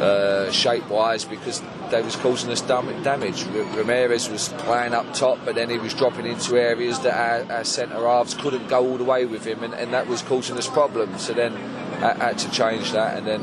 uh, 0.00 0.50
shape 0.50 0.88
wise 0.88 1.24
because 1.24 1.62
they 1.90 2.02
was 2.02 2.16
causing 2.16 2.50
us 2.50 2.60
dam- 2.62 3.02
damage. 3.02 3.44
Ramirez 3.44 4.28
was 4.28 4.48
playing 4.58 4.94
up 4.94 5.12
top, 5.14 5.38
but 5.44 5.54
then 5.54 5.68
he 5.70 5.78
was 5.78 5.94
dropping 5.94 6.26
into 6.26 6.56
areas 6.56 6.98
that 7.00 7.14
our, 7.14 7.56
our 7.58 7.64
centre 7.64 8.06
halves 8.06 8.34
couldn't 8.34 8.68
go 8.68 8.86
all 8.88 8.96
the 8.96 9.04
way 9.04 9.26
with 9.26 9.44
him, 9.44 9.62
and, 9.62 9.74
and 9.74 9.92
that 9.92 10.06
was 10.06 10.22
causing 10.22 10.56
us 10.56 10.68
problems. 10.68 11.26
So 11.26 11.34
then 11.34 11.54
I 12.02 12.14
had 12.14 12.38
to 12.38 12.50
change 12.50 12.92
that, 12.92 13.18
and 13.18 13.26
then 13.26 13.42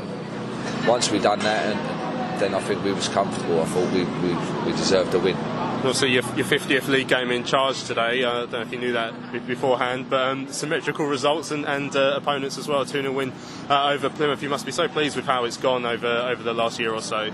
once 0.86 1.10
we 1.10 1.18
done 1.18 1.38
that, 1.40 1.66
and 1.66 2.40
then 2.40 2.54
I 2.54 2.60
think 2.60 2.82
we 2.84 2.92
was 2.92 3.08
comfortable. 3.08 3.60
I 3.62 3.64
thought 3.66 3.92
we 3.92 4.04
we, 4.04 4.34
we 4.66 4.72
deserved 4.76 5.14
a 5.14 5.18
win. 5.18 5.36
Also 5.84 6.06
your, 6.06 6.22
your 6.36 6.46
50th 6.46 6.88
league 6.88 7.08
game 7.08 7.30
in 7.30 7.44
charge 7.44 7.84
today. 7.84 8.24
I 8.24 8.40
don't 8.40 8.52
know 8.52 8.60
if 8.60 8.72
you 8.72 8.78
knew 8.78 8.92
that 8.92 9.46
beforehand, 9.46 10.10
but 10.10 10.20
um, 10.20 10.46
symmetrical 10.48 11.06
results 11.06 11.50
and, 11.50 11.64
and 11.64 11.94
uh, 11.96 12.14
opponents 12.16 12.58
as 12.58 12.68
well. 12.68 12.84
2 12.84 13.02
0 13.02 13.12
win 13.12 13.32
uh, 13.68 13.90
over 13.90 14.10
Plymouth. 14.10 14.42
You 14.42 14.48
must 14.48 14.66
be 14.66 14.72
so 14.72 14.88
pleased 14.88 15.16
with 15.16 15.24
how 15.24 15.44
it's 15.44 15.56
gone 15.56 15.86
over 15.86 16.06
over 16.06 16.42
the 16.42 16.54
last 16.54 16.78
year 16.78 16.92
or 16.92 17.02
so. 17.02 17.30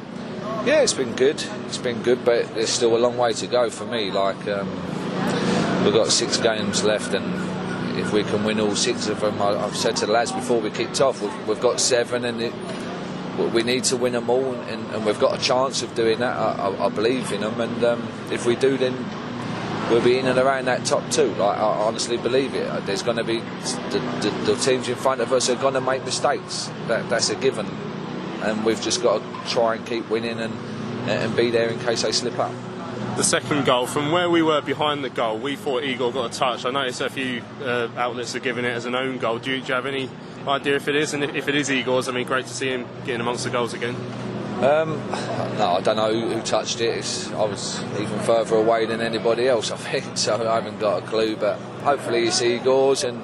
Yeah, 0.65 0.83
it's 0.83 0.95
been 0.95 1.15
good. 1.15 1.43
It's 1.67 1.79
been 1.79 2.03
good, 2.03 2.25
but 2.25 2.55
there's 2.55 2.71
still 2.71 2.97
a 2.97 2.99
long 2.99 3.17
way 3.17 3.33
to 3.35 3.47
go 3.47 3.71
for 3.71 3.85
me. 3.85 4.11
Like 4.11 4.47
um, 4.49 4.69
we've 5.85 5.95
got 5.95 6.09
six 6.09 6.37
games 6.37 6.85
left, 6.85 7.15
and 7.15 7.99
if 7.99 8.13
we 8.13 8.23
can 8.25 8.45
win 8.45 8.61
all 8.61 8.77
six 8.77 9.09
of 9.09 9.21
them, 9.21 9.41
I, 9.41 9.59
have 9.59 9.77
said 9.77 9.97
to 9.97 10.07
the 10.07 10.13
lads 10.13 10.33
before 10.33 10.61
we 10.61 10.71
kicked 10.71 11.01
off, 11.01 11.21
we've, 11.23 11.49
we've 11.49 11.61
got 11.61 11.81
seven, 11.81 12.25
and 12.25 12.41
it, 12.43 12.53
we 13.37 13.63
need 13.63 13.85
to 13.85 13.97
win 13.97 14.13
them 14.13 14.31
all, 14.31 14.55
and, 14.55 14.95
and, 14.95 15.05
we've 15.05 15.21
got 15.21 15.39
a 15.39 15.43
chance 15.43 15.83
of 15.83 15.95
doing 15.95 16.19
that. 16.21 16.37
I, 16.37 16.69
I, 16.69 16.87
I 16.87 16.89
believe 16.89 17.33
in 17.33 17.43
them, 17.43 17.61
and 17.61 17.85
um, 17.85 18.09
if 18.31 18.47
we 18.47 18.57
do, 18.57 18.77
then 18.79 18.95
we'll 19.91 20.03
be 20.03 20.19
in 20.19 20.27
and 20.27 20.39
around 20.39 20.67
that 20.67 20.85
top 20.85 21.09
two. 21.11 21.29
Like, 21.35 21.59
I 21.59 21.63
honestly 21.63 22.17
believe 22.17 22.55
it. 22.55 22.87
There's 22.87 23.03
going 23.03 23.19
to 23.19 23.25
be 23.25 23.41
the, 23.41 23.99
the, 24.23 24.53
the, 24.53 24.57
teams 24.57 24.89
in 24.89 24.97
front 24.97 25.21
of 25.21 25.33
us 25.33 25.51
are 25.51 25.57
going 25.57 25.75
to 25.75 25.81
make 25.81 26.05
mistakes. 26.05 26.71
That, 26.89 27.09
that's 27.11 27.31
a 27.31 27.37
given, 27.37 27.67
and 28.43 28.65
we've 28.65 28.81
just 28.81 29.03
got 29.03 29.19
to 29.19 29.51
try 29.51 29.75
and 29.77 29.87
keep 29.87 30.09
winning 30.09 30.41
and 30.41 30.55
and 31.09 31.37
be 31.37 31.51
there 31.51 31.69
in 31.69 31.79
case 31.79 32.03
they 32.03 32.11
slip 32.11 32.37
up 32.37 32.51
the 33.17 33.25
second 33.25 33.65
goal. 33.65 33.87
From 33.87 34.13
where 34.13 34.29
we 34.29 34.43
were 34.43 34.61
behind 34.61 35.03
the 35.03 35.09
goal, 35.09 35.39
we 35.39 35.57
thought 35.57 35.83
Igor 35.83 36.13
got 36.13 36.35
a 36.35 36.39
touch. 36.39 36.67
I 36.67 36.71
noticed 36.71 37.01
a 37.01 37.09
few 37.09 37.43
uh, 37.63 37.89
outlets 37.97 38.37
are 38.37 38.41
giving 38.41 38.65
it 38.65 38.71
as 38.71 38.85
an 38.85 38.95
own 38.95 39.19
goal. 39.19 39.39
Do 39.39 39.53
you, 39.53 39.61
do 39.61 39.69
you, 39.69 39.75
have 39.75 39.87
any 39.87 40.11
idea 40.47 40.77
if 40.77 40.87
it 40.87 40.97
is? 40.97 41.15
And 41.15 41.25
if 41.25 41.49
it 41.49 41.55
is 41.55 41.71
Igor's, 41.71 42.09
I 42.09 42.13
mean, 42.13 42.27
great 42.27 42.47
to 42.47 42.53
see 42.53 42.69
him 42.69 42.87
getting 43.07 43.23
amongst 43.23 43.45
the 43.45 43.51
goals 43.51 43.73
again. 43.73 43.97
Um, 44.57 44.97
no, 45.59 45.77
I 45.77 45.81
don't 45.83 45.97
know 45.97 46.13
who, 46.13 46.35
who 46.35 46.43
touched 46.43 46.81
it. 46.81 46.99
It's, 46.99 47.31
I 47.33 47.45
was 47.45 47.83
even 47.99 48.19
further 48.21 48.57
away 48.57 48.85
than 48.85 49.01
anybody 49.01 49.49
else, 49.49 49.71
I 49.73 49.77
think, 49.77 50.17
so 50.19 50.35
I 50.35 50.55
haven't 50.55 50.79
got 50.79 51.03
a 51.03 51.07
clue. 51.07 51.37
But 51.37 51.59
hopefully 51.83 52.27
it's 52.27 52.43
Igor's 52.43 53.03
and 53.03 53.23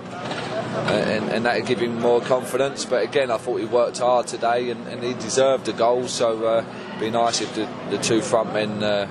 and, 0.73 1.31
and 1.31 1.45
that'll 1.45 1.67
give 1.67 1.81
him 1.81 2.01
more 2.01 2.21
confidence. 2.21 2.85
But 2.85 3.03
again, 3.03 3.31
I 3.31 3.37
thought 3.37 3.59
he 3.59 3.67
worked 3.67 3.99
hard 3.99 4.27
today 4.27 4.71
and, 4.71 4.87
and 4.89 5.03
he 5.03 5.15
deserved 5.15 5.69
a 5.69 5.73
goal. 5.73 6.09
So 6.09 6.47
uh, 6.47 6.65
it'd 6.89 7.01
be 7.01 7.11
nice 7.11 7.41
if 7.41 7.55
the, 7.55 7.69
the 7.91 7.99
two 7.99 8.23
front 8.23 8.53
men 8.53 8.83
uh, 8.83 9.07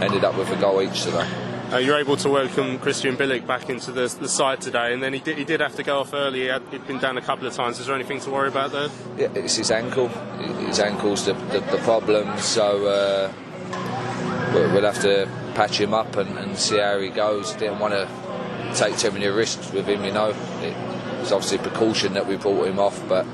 ended 0.00 0.24
up 0.24 0.36
with 0.36 0.50
a 0.50 0.56
goal 0.56 0.82
each 0.82 1.02
today. 1.02 1.28
Uh, 1.72 1.76
you're 1.76 1.98
able 1.98 2.16
to 2.16 2.28
welcome 2.28 2.80
Krystian 2.80 3.16
Bielik 3.16 3.46
back 3.46 3.70
into 3.70 3.92
the, 3.92 4.08
the 4.20 4.28
side 4.28 4.60
today, 4.60 4.92
and 4.92 5.00
then 5.00 5.12
he 5.12 5.20
did, 5.20 5.38
he 5.38 5.44
did 5.44 5.60
have 5.60 5.76
to 5.76 5.84
go 5.84 6.00
off 6.00 6.12
early. 6.12 6.40
He 6.40 6.46
had 6.46 6.62
he'd 6.72 6.84
been 6.84 6.98
down 6.98 7.16
a 7.16 7.20
couple 7.20 7.46
of 7.46 7.54
times. 7.54 7.78
Is 7.78 7.86
there 7.86 7.94
anything 7.94 8.18
to 8.22 8.30
worry 8.30 8.48
about 8.48 8.72
there? 8.72 8.88
Yeah, 9.16 9.28
it's 9.34 9.54
his 9.54 9.70
ankle. 9.70 10.08
His 10.08 10.80
ankle's 10.80 11.26
the, 11.26 11.34
the, 11.34 11.60
the 11.60 11.78
problem, 11.84 12.36
so 12.38 12.86
uh, 12.86 13.32
we'll 14.52 14.82
have 14.82 15.00
to 15.02 15.30
patch 15.54 15.80
him 15.80 15.94
up 15.94 16.16
and, 16.16 16.36
and 16.38 16.58
see 16.58 16.78
how 16.78 16.98
he 16.98 17.08
goes. 17.08 17.52
Didn't 17.52 17.78
want 17.78 17.94
to 17.94 18.08
take 18.74 18.98
too 18.98 19.12
many 19.12 19.28
risks 19.28 19.70
with 19.70 19.86
him, 19.86 20.04
you 20.04 20.10
know. 20.10 20.34
It's 21.20 21.30
obviously 21.30 21.58
a 21.58 21.62
precaution 21.62 22.14
that 22.14 22.26
we 22.26 22.36
brought 22.36 22.66
him 22.66 22.80
off, 22.80 23.00
but 23.08 23.24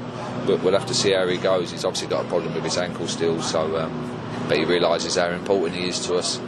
we'll 0.46 0.73
have 0.73 0.87
to 0.87 0.94
see 0.94 1.12
how 1.12 1.26
he 1.26 1.38
goes. 1.38 1.70
He's 1.70 1.87
obviously 1.87 2.08
got 2.08 2.26
a 2.26 2.28
problem 2.28 2.52
with 2.52 2.64
his 2.64 2.76
ankle 2.76 3.08
still, 3.08 3.40
so 3.40 3.78
um, 3.78 4.12
but 4.46 4.58
he 4.58 4.66
realises 4.66 5.16
how 5.16 5.30
important 5.30 5.75
he 5.80 5.88
is 5.88 6.04
to 6.06 6.16
us 6.16 6.38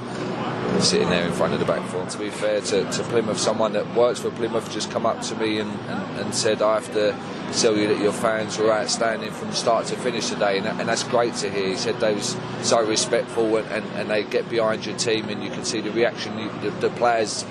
sitting 0.80 1.10
there 1.10 1.26
in 1.26 1.32
front 1.32 1.52
of 1.52 1.60
the 1.60 1.64
back 1.64 1.86
four. 1.88 2.04
To 2.06 2.18
be 2.18 2.30
fair 2.30 2.60
to, 2.60 2.90
to 2.90 3.02
Plymouth, 3.04 3.38
someone 3.38 3.72
that 3.72 3.94
works 3.94 4.20
for 4.20 4.30
Plymouth 4.30 4.70
just 4.72 4.90
come 4.90 5.06
up 5.06 5.20
to 5.22 5.34
me 5.36 5.58
and, 5.58 5.70
and, 5.70 6.20
and, 6.20 6.34
said, 6.34 6.62
I 6.62 6.74
have 6.74 6.92
to 6.94 7.16
tell 7.60 7.76
you 7.76 7.88
that 7.88 8.00
your 8.00 8.12
fans 8.12 8.58
were 8.58 8.72
outstanding 8.72 9.30
from 9.30 9.52
start 9.52 9.86
to 9.86 9.96
finish 9.96 10.28
today, 10.28 10.58
and, 10.58 10.66
and 10.66 10.88
that's 10.88 11.02
great 11.04 11.34
to 11.36 11.50
hear. 11.50 11.68
He 11.68 11.76
said 11.76 11.98
they 12.00 12.14
was 12.14 12.36
so 12.62 12.84
respectful 12.84 13.56
and, 13.56 13.66
and, 13.68 13.84
and, 13.94 14.10
they 14.10 14.24
get 14.24 14.48
behind 14.48 14.86
your 14.86 14.96
team, 14.96 15.28
and 15.28 15.42
you 15.42 15.50
can 15.50 15.64
see 15.64 15.80
the 15.80 15.90
reaction 15.90 16.38
you, 16.38 16.50
the, 16.60 16.70
the, 16.70 16.90
players 16.90 17.44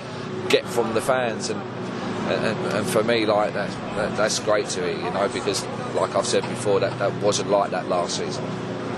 get 0.48 0.66
from 0.66 0.94
the 0.94 1.00
fans. 1.00 1.50
And, 1.50 1.60
and, 2.30 2.74
and 2.74 2.86
for 2.86 3.02
me, 3.02 3.26
like 3.26 3.54
that, 3.54 3.70
that, 3.96 4.16
that's 4.16 4.38
great 4.38 4.66
to 4.70 4.80
hear, 4.80 4.96
you 4.96 5.10
know, 5.10 5.28
because 5.28 5.64
like 5.94 6.14
I've 6.14 6.26
said 6.26 6.42
before, 6.42 6.80
that, 6.80 6.98
that 6.98 7.12
wasn't 7.22 7.50
like 7.50 7.70
that 7.70 7.88
last 7.88 8.18
season. 8.18 8.44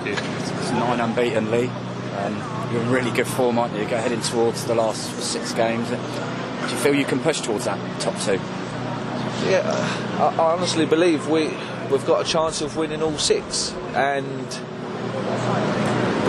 It's 0.05 0.71
nine 0.73 1.01
unbeaten, 1.01 1.51
Lee. 1.51 1.71
Um, 2.17 2.71
you're 2.73 2.83
in 2.83 2.91
really 2.91 3.11
good 3.11 3.27
form, 3.27 3.59
aren't 3.59 3.75
you? 3.75 3.81
You're 3.81 3.99
heading 3.99 4.21
towards 4.21 4.65
the 4.65 4.75
last 4.75 5.19
six 5.21 5.53
games. 5.53 5.89
Do 5.89 5.97
you 5.97 6.77
feel 6.83 6.95
you 6.95 7.05
can 7.05 7.21
push 7.21 7.41
towards 7.41 7.65
that 7.65 7.79
top 8.01 8.19
two? 8.21 8.41
Yeah, 9.49 9.63
I, 10.19 10.53
honestly 10.53 10.87
believe 10.87 11.29
we 11.29 11.51
we've 11.91 12.07
got 12.07 12.27
a 12.27 12.29
chance 12.29 12.61
of 12.61 12.77
winning 12.77 13.03
all 13.03 13.17
six, 13.17 13.73
and 13.95 14.47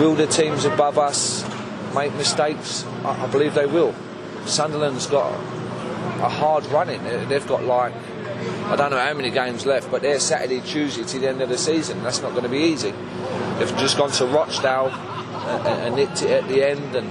will 0.00 0.14
the 0.14 0.26
teams 0.26 0.64
above 0.64 0.98
us 0.98 1.44
make 1.94 2.14
mistakes? 2.14 2.84
I, 3.04 3.26
believe 3.26 3.54
they 3.54 3.66
will. 3.66 3.94
Sunderland's 4.46 5.06
got 5.06 5.32
a 5.32 6.28
hard 6.28 6.64
running. 6.66 7.02
They've 7.28 7.46
got 7.46 7.64
like 7.64 7.94
I 8.66 8.76
don't 8.76 8.90
know 8.90 8.98
how 8.98 9.14
many 9.14 9.30
games 9.30 9.66
left, 9.66 9.90
but 9.90 10.02
they're 10.02 10.20
Saturday, 10.20 10.60
Tuesday 10.60 11.04
to 11.04 11.18
the 11.18 11.28
end 11.28 11.42
of 11.42 11.48
the 11.48 11.58
season. 11.58 12.02
That's 12.02 12.22
not 12.22 12.30
going 12.30 12.44
to 12.44 12.48
be 12.48 12.58
easy. 12.58 12.92
They've 13.58 13.76
just 13.76 13.98
gone 13.98 14.10
to 14.12 14.26
Rochdale 14.26 14.90
and, 15.60 15.82
and 15.82 15.96
nicked 15.96 16.22
it 16.22 16.30
at 16.30 16.48
the 16.48 16.66
end. 16.66 16.94
And 16.94 17.10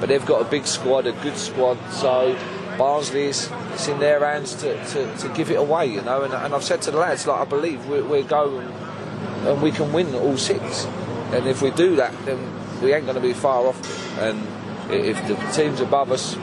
but 0.00 0.08
they've 0.08 0.26
got 0.26 0.42
a 0.42 0.44
big 0.44 0.66
squad, 0.66 1.06
a 1.06 1.12
good 1.12 1.36
squad. 1.36 1.78
So 1.90 2.36
Barnsley's 2.76 3.50
it's 3.72 3.88
in 3.88 3.98
their 4.00 4.20
hands 4.20 4.54
to, 4.56 4.84
to, 4.88 5.16
to 5.16 5.28
give 5.30 5.50
it 5.50 5.58
away, 5.58 5.86
you 5.86 6.02
know. 6.02 6.22
And, 6.22 6.34
and, 6.34 6.54
I've 6.54 6.64
said 6.64 6.82
to 6.82 6.90
the 6.90 6.98
lads, 6.98 7.26
like 7.26 7.40
I 7.40 7.44
believe 7.44 7.86
we, 7.86 8.02
we 8.02 8.22
go 8.22 8.58
and, 8.58 9.62
we 9.62 9.70
can 9.72 9.92
win 9.92 10.14
all 10.14 10.36
six. 10.36 10.84
And 11.32 11.46
if 11.46 11.62
we 11.62 11.70
do 11.70 11.96
that, 11.96 12.12
then 12.24 12.38
we 12.82 12.92
ain't 12.92 13.06
going 13.06 13.16
to 13.16 13.22
be 13.22 13.32
far 13.32 13.66
off. 13.66 14.18
And 14.18 14.46
if 14.90 15.16
the 15.26 15.34
teams 15.52 15.80
above 15.80 16.12
us 16.12 16.36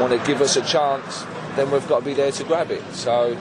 want 0.00 0.12
to 0.12 0.26
give 0.26 0.40
us 0.40 0.56
a 0.56 0.62
chance, 0.62 1.24
then 1.54 1.70
we've 1.70 1.86
got 1.88 2.00
to 2.00 2.04
be 2.04 2.14
there 2.14 2.32
to 2.32 2.44
grab 2.44 2.70
it. 2.70 2.82
So, 2.92 3.36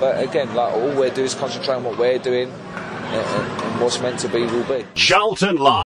but 0.00 0.22
again, 0.22 0.54
like 0.54 0.74
all 0.74 0.90
we 1.00 1.10
do 1.10 1.24
is 1.24 1.34
concentrate 1.34 1.76
on 1.76 1.84
what 1.84 1.98
we're 1.98 2.18
doing, 2.18 2.50
and, 2.50 3.62
and 3.62 3.80
what's 3.80 4.00
meant 4.00 4.20
to 4.20 4.28
be 4.28 4.40
will 4.40 4.64
be. 4.64 4.84
Charlton 4.94 5.56
Live. 5.56 5.85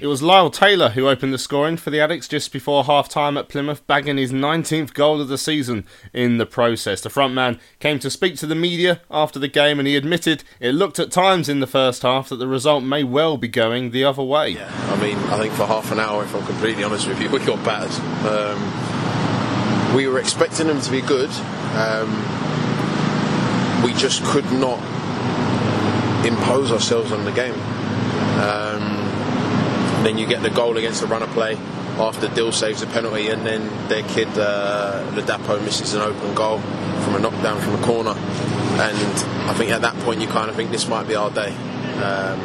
It 0.00 0.06
was 0.06 0.22
Lyle 0.22 0.50
Taylor 0.50 0.90
who 0.90 1.08
opened 1.08 1.32
the 1.32 1.38
scoring 1.38 1.76
for 1.76 1.90
the 1.90 1.98
Addicks 1.98 2.28
just 2.28 2.52
before 2.52 2.84
half 2.84 3.08
time 3.08 3.36
at 3.36 3.48
Plymouth, 3.48 3.86
bagging 3.86 4.16
his 4.16 4.32
19th 4.32 4.92
goal 4.94 5.20
of 5.20 5.28
the 5.28 5.38
season 5.38 5.86
in 6.12 6.38
the 6.38 6.46
process. 6.46 7.00
The 7.00 7.10
front 7.10 7.34
man 7.34 7.60
came 7.78 7.98
to 8.00 8.10
speak 8.10 8.36
to 8.38 8.46
the 8.46 8.54
media 8.54 9.00
after 9.10 9.38
the 9.38 9.48
game 9.48 9.78
and 9.78 9.86
he 9.86 9.96
admitted 9.96 10.44
it 10.60 10.72
looked 10.72 10.98
at 10.98 11.10
times 11.10 11.48
in 11.48 11.60
the 11.60 11.66
first 11.66 12.02
half 12.02 12.28
that 12.30 12.36
the 12.36 12.48
result 12.48 12.82
may 12.82 13.04
well 13.04 13.36
be 13.36 13.48
going 13.48 13.90
the 13.92 14.04
other 14.04 14.22
way. 14.22 14.50
Yeah, 14.50 14.70
I 14.92 15.00
mean, 15.00 15.16
I 15.18 15.38
think 15.38 15.54
for 15.54 15.66
half 15.66 15.92
an 15.92 16.00
hour, 16.00 16.24
if 16.24 16.34
I'm 16.34 16.44
completely 16.46 16.84
honest 16.84 17.06
with 17.06 17.20
you, 17.20 17.30
we 17.32 17.38
got 17.38 17.64
battered. 17.64 17.92
Um, 18.26 19.94
we 19.94 20.06
were 20.08 20.18
expecting 20.18 20.66
them 20.66 20.80
to 20.80 20.90
be 20.90 21.00
good. 21.00 21.30
Um, 21.76 22.10
we 23.84 23.92
just 23.94 24.24
could 24.24 24.50
not 24.52 24.78
impose 26.26 26.72
ourselves 26.72 27.12
on 27.12 27.24
the 27.24 27.32
game. 27.32 27.54
Um, 28.40 29.01
then 30.04 30.18
you 30.18 30.26
get 30.26 30.42
the 30.42 30.50
goal 30.50 30.76
against 30.76 31.00
the 31.00 31.06
runner 31.06 31.28
play 31.28 31.56
after 31.98 32.28
Dill 32.28 32.52
saves 32.52 32.82
a 32.82 32.86
penalty, 32.86 33.28
and 33.28 33.46
then 33.46 33.88
their 33.88 34.02
kid 34.02 34.28
uh, 34.36 35.04
Ladapo 35.12 35.62
misses 35.62 35.94
an 35.94 36.02
open 36.02 36.34
goal 36.34 36.58
from 37.04 37.16
a 37.16 37.18
knockdown 37.18 37.60
from 37.60 37.74
a 37.74 37.82
corner. 37.82 38.10
And 38.10 38.98
I 39.48 39.54
think 39.54 39.70
at 39.70 39.82
that 39.82 39.94
point 40.00 40.20
you 40.20 40.26
kind 40.26 40.48
of 40.48 40.56
think 40.56 40.70
this 40.70 40.88
might 40.88 41.06
be 41.06 41.14
our 41.14 41.30
day. 41.30 41.54
Um, 42.02 42.40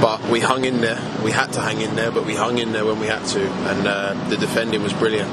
but 0.00 0.22
we 0.30 0.40
hung 0.40 0.64
in 0.64 0.80
there. 0.80 0.98
We 1.22 1.30
had 1.30 1.52
to 1.52 1.60
hang 1.60 1.82
in 1.82 1.94
there, 1.94 2.10
but 2.10 2.24
we 2.24 2.34
hung 2.34 2.58
in 2.58 2.72
there 2.72 2.86
when 2.86 2.98
we 2.98 3.06
had 3.06 3.24
to, 3.26 3.46
and 3.46 3.86
uh, 3.86 4.28
the 4.28 4.36
defending 4.36 4.82
was 4.82 4.94
brilliant. 4.94 5.30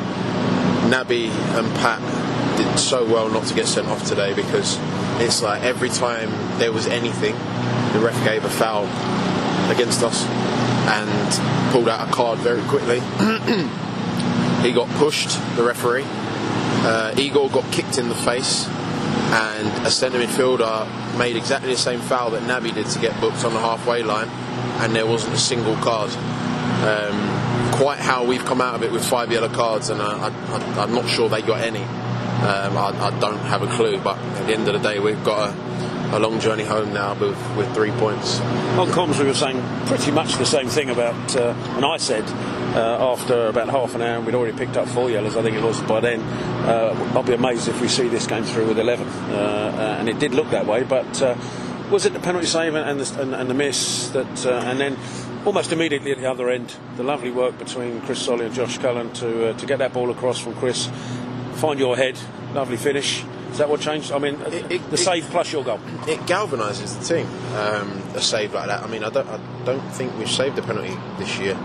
Naby 0.92 1.30
and 1.58 1.68
Pat 1.78 2.02
did 2.58 2.78
so 2.78 3.06
well 3.06 3.30
not 3.30 3.46
to 3.48 3.54
get 3.54 3.68
sent 3.68 3.88
off 3.88 4.06
today 4.06 4.34
because 4.34 4.78
it's 5.22 5.42
like 5.42 5.64
every 5.64 5.90
time 5.90 6.30
there 6.60 6.72
was 6.72 6.88
anything, 6.88 7.34
the 7.94 8.00
ref 8.00 8.22
gave 8.26 8.44
a 8.44 8.50
foul 8.50 8.86
against 9.72 10.04
us 10.04 10.26
and 10.88 11.72
pulled 11.72 11.90
out 11.90 12.08
a 12.08 12.12
card 12.12 12.40
very 12.40 12.62
quickly. 12.64 13.00
he 14.62 14.72
got 14.72 14.88
pushed, 14.98 15.30
the 15.56 15.64
referee. 15.64 16.06
Uh, 16.06 17.14
Igor 17.18 17.50
got 17.50 17.70
kicked 17.72 17.98
in 17.98 18.08
the 18.08 18.16
face, 18.16 18.68
and 18.68 19.86
a 19.86 19.92
centre 19.92 20.20
midfielder 20.20 21.18
made 21.18 21.36
exactly 21.36 21.72
the 21.72 21.78
same 21.78 22.00
foul 22.00 22.32
that 22.32 22.44
Naby 22.44 22.74
did 22.74 22.86
to 22.88 23.00
get 23.00 23.20
booked 23.20 23.44
on 23.44 23.54
the 23.54 23.60
halfway 23.60 24.04
line, 24.04 24.30
and 24.82 24.96
there 24.96 25.06
wasn't 25.06 25.34
a 25.34 25.40
single 25.40 25.76
card. 25.78 26.10
Um, 26.84 27.74
quite 27.74 28.00
how 28.00 28.24
we've 28.24 28.46
come 28.46 28.62
out 28.62 28.76
of 28.76 28.84
it 28.84 28.92
with 28.92 29.04
five 29.04 29.32
yellow 29.32 29.50
cards, 29.50 29.90
and 29.90 30.02
I, 30.02 30.30
I'm 30.82 30.94
not 30.94 31.10
sure 31.10 31.28
they 31.28 31.42
got 31.42 31.62
any. 31.62 31.84
Um, 31.84 32.78
I, 32.78 32.94
I, 33.00 33.20
don't 33.20 33.40
have 33.40 33.64
a 33.64 33.68
clue, 33.68 34.00
but 34.00 34.18
at 34.18 34.48
the 34.48 34.54
end 34.54 34.68
of 34.68 34.74
the 34.74 34.80
day, 34.80 35.00
we've 35.00 35.24
got 35.24 35.50
a, 35.50 35.67
a 36.14 36.20
long 36.20 36.40
journey 36.40 36.64
home 36.64 36.94
now 36.94 37.14
with, 37.14 37.38
with 37.58 37.74
three 37.74 37.92
points. 37.92 38.40
On 38.80 38.88
comms, 38.90 39.20
we 39.20 39.26
were 39.26 39.34
saying 39.34 39.62
pretty 39.86 40.12
much 40.12 40.36
the 40.36 40.46
same 40.46 40.68
thing 40.68 40.90
about, 40.90 41.36
uh, 41.36 41.54
and 41.76 41.86
I 41.86 41.98
said 41.98 42.24
uh, 42.76 43.12
after 43.12 43.48
about 43.48 43.70
half 43.70 43.96
an 43.96 44.02
hour, 44.02 44.22
we'd 44.22 44.36
already 44.36 44.58
picked 44.58 44.78
up 44.78 44.88
four 44.88 45.10
yellows, 45.10 45.36
I 45.36 45.42
think 45.42 45.58
it 45.58 45.64
was 45.64 45.82
by 45.82 46.00
then. 46.00 46.22
Uh, 46.22 47.12
I'll 47.16 47.24
be 47.24 47.34
amazed 47.34 47.68
if 47.68 47.82
we 47.82 47.88
see 47.88 48.08
this 48.08 48.28
game 48.28 48.44
through 48.44 48.68
with 48.68 48.80
11. 48.80 49.08
Uh, 49.08 49.12
uh, 49.32 49.98
and 50.00 50.10
it 50.10 50.20
did 50.20 50.34
look 50.34 50.50
that 50.52 50.66
way, 50.66 50.84
but 50.84 51.22
uh, 51.22 51.36
was 51.92 52.06
it 52.06 52.14
the 52.14 52.20
penalty 52.20 52.48
save 52.48 52.76
and 52.76 53.00
the, 53.00 53.22
and, 53.22 53.34
and 53.34 53.50
the 53.50 53.54
miss 53.54 54.10
that, 54.10 54.46
and 54.46 54.80
then 54.80 54.98
almost 55.46 55.72
immediately 55.72 56.12
at 56.12 56.18
the 56.18 56.30
other 56.30 56.50
end, 56.50 56.76
the 56.98 57.04
lovely 57.04 57.32
work 57.32 57.58
between 57.58 58.02
Chris 58.02 58.20
Solly 58.20 58.46
and 58.46 58.54
Josh 58.54 58.78
Cullen 58.78 59.14
to 59.14 59.54
to 59.54 59.66
get 59.66 59.80
that 59.80 59.94
ball 59.94 60.12
across 60.12 60.38
from 60.38 60.54
Chris 60.56 60.90
find 61.58 61.80
your 61.80 61.98
head, 61.98 62.18
lovely 62.54 62.78
finish. 62.78 63.24
Is 63.58 63.62
that 63.62 63.70
what 63.70 63.82
changed? 63.82 64.12
I 64.12 64.20
mean, 64.20 64.40
it, 64.42 64.72
it, 64.72 64.90
the 64.92 64.98
save 64.98 65.24
plus 65.32 65.52
your 65.52 65.64
goal. 65.64 65.80
It 66.08 66.20
galvanises 66.28 67.00
the 67.00 67.16
team. 67.16 67.26
Um, 67.56 68.04
a 68.14 68.22
save 68.22 68.54
like 68.54 68.68
that. 68.68 68.84
I 68.84 68.88
mean, 68.88 69.04
I 69.04 69.10
don't, 69.10 69.28
I 69.28 69.40
don't 69.66 69.82
think 69.94 70.16
we've 70.20 70.30
saved 70.30 70.60
a 70.60 70.62
penalty 70.62 70.96
this 71.18 71.40
year. 71.40 71.56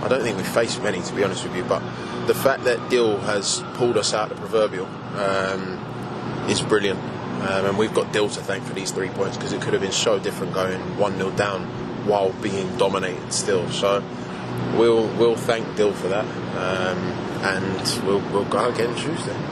I 0.00 0.08
don't 0.08 0.22
think 0.22 0.38
we've 0.38 0.48
faced 0.48 0.82
many, 0.82 1.02
to 1.02 1.14
be 1.14 1.22
honest 1.22 1.44
with 1.44 1.54
you. 1.54 1.62
But 1.64 1.80
the 2.26 2.32
fact 2.32 2.64
that 2.64 2.88
Dill 2.88 3.18
has 3.18 3.62
pulled 3.74 3.98
us 3.98 4.14
out 4.14 4.32
of 4.32 4.40
the 4.40 4.46
proverbial 4.46 4.86
um, 4.86 6.48
is 6.48 6.62
brilliant. 6.62 6.98
Um, 6.98 7.66
and 7.66 7.76
we've 7.76 7.92
got 7.92 8.14
Dill 8.14 8.30
to 8.30 8.40
thank 8.40 8.64
for 8.64 8.72
these 8.72 8.90
three 8.90 9.10
points 9.10 9.36
because 9.36 9.52
it 9.52 9.60
could 9.60 9.74
have 9.74 9.82
been 9.82 9.92
so 9.92 10.18
different 10.18 10.54
going 10.54 10.80
1 10.96 11.16
0 11.18 11.32
down 11.32 11.64
while 12.06 12.32
being 12.32 12.78
dominated 12.78 13.30
still. 13.30 13.68
So 13.68 14.02
we'll, 14.78 15.06
we'll 15.18 15.36
thank 15.36 15.76
Dill 15.76 15.92
for 15.92 16.08
that. 16.08 16.24
Um, 16.24 16.96
and 17.42 18.06
we'll, 18.06 18.20
we'll 18.30 18.48
go 18.48 18.70
again 18.70 18.96
Tuesday. 18.96 19.51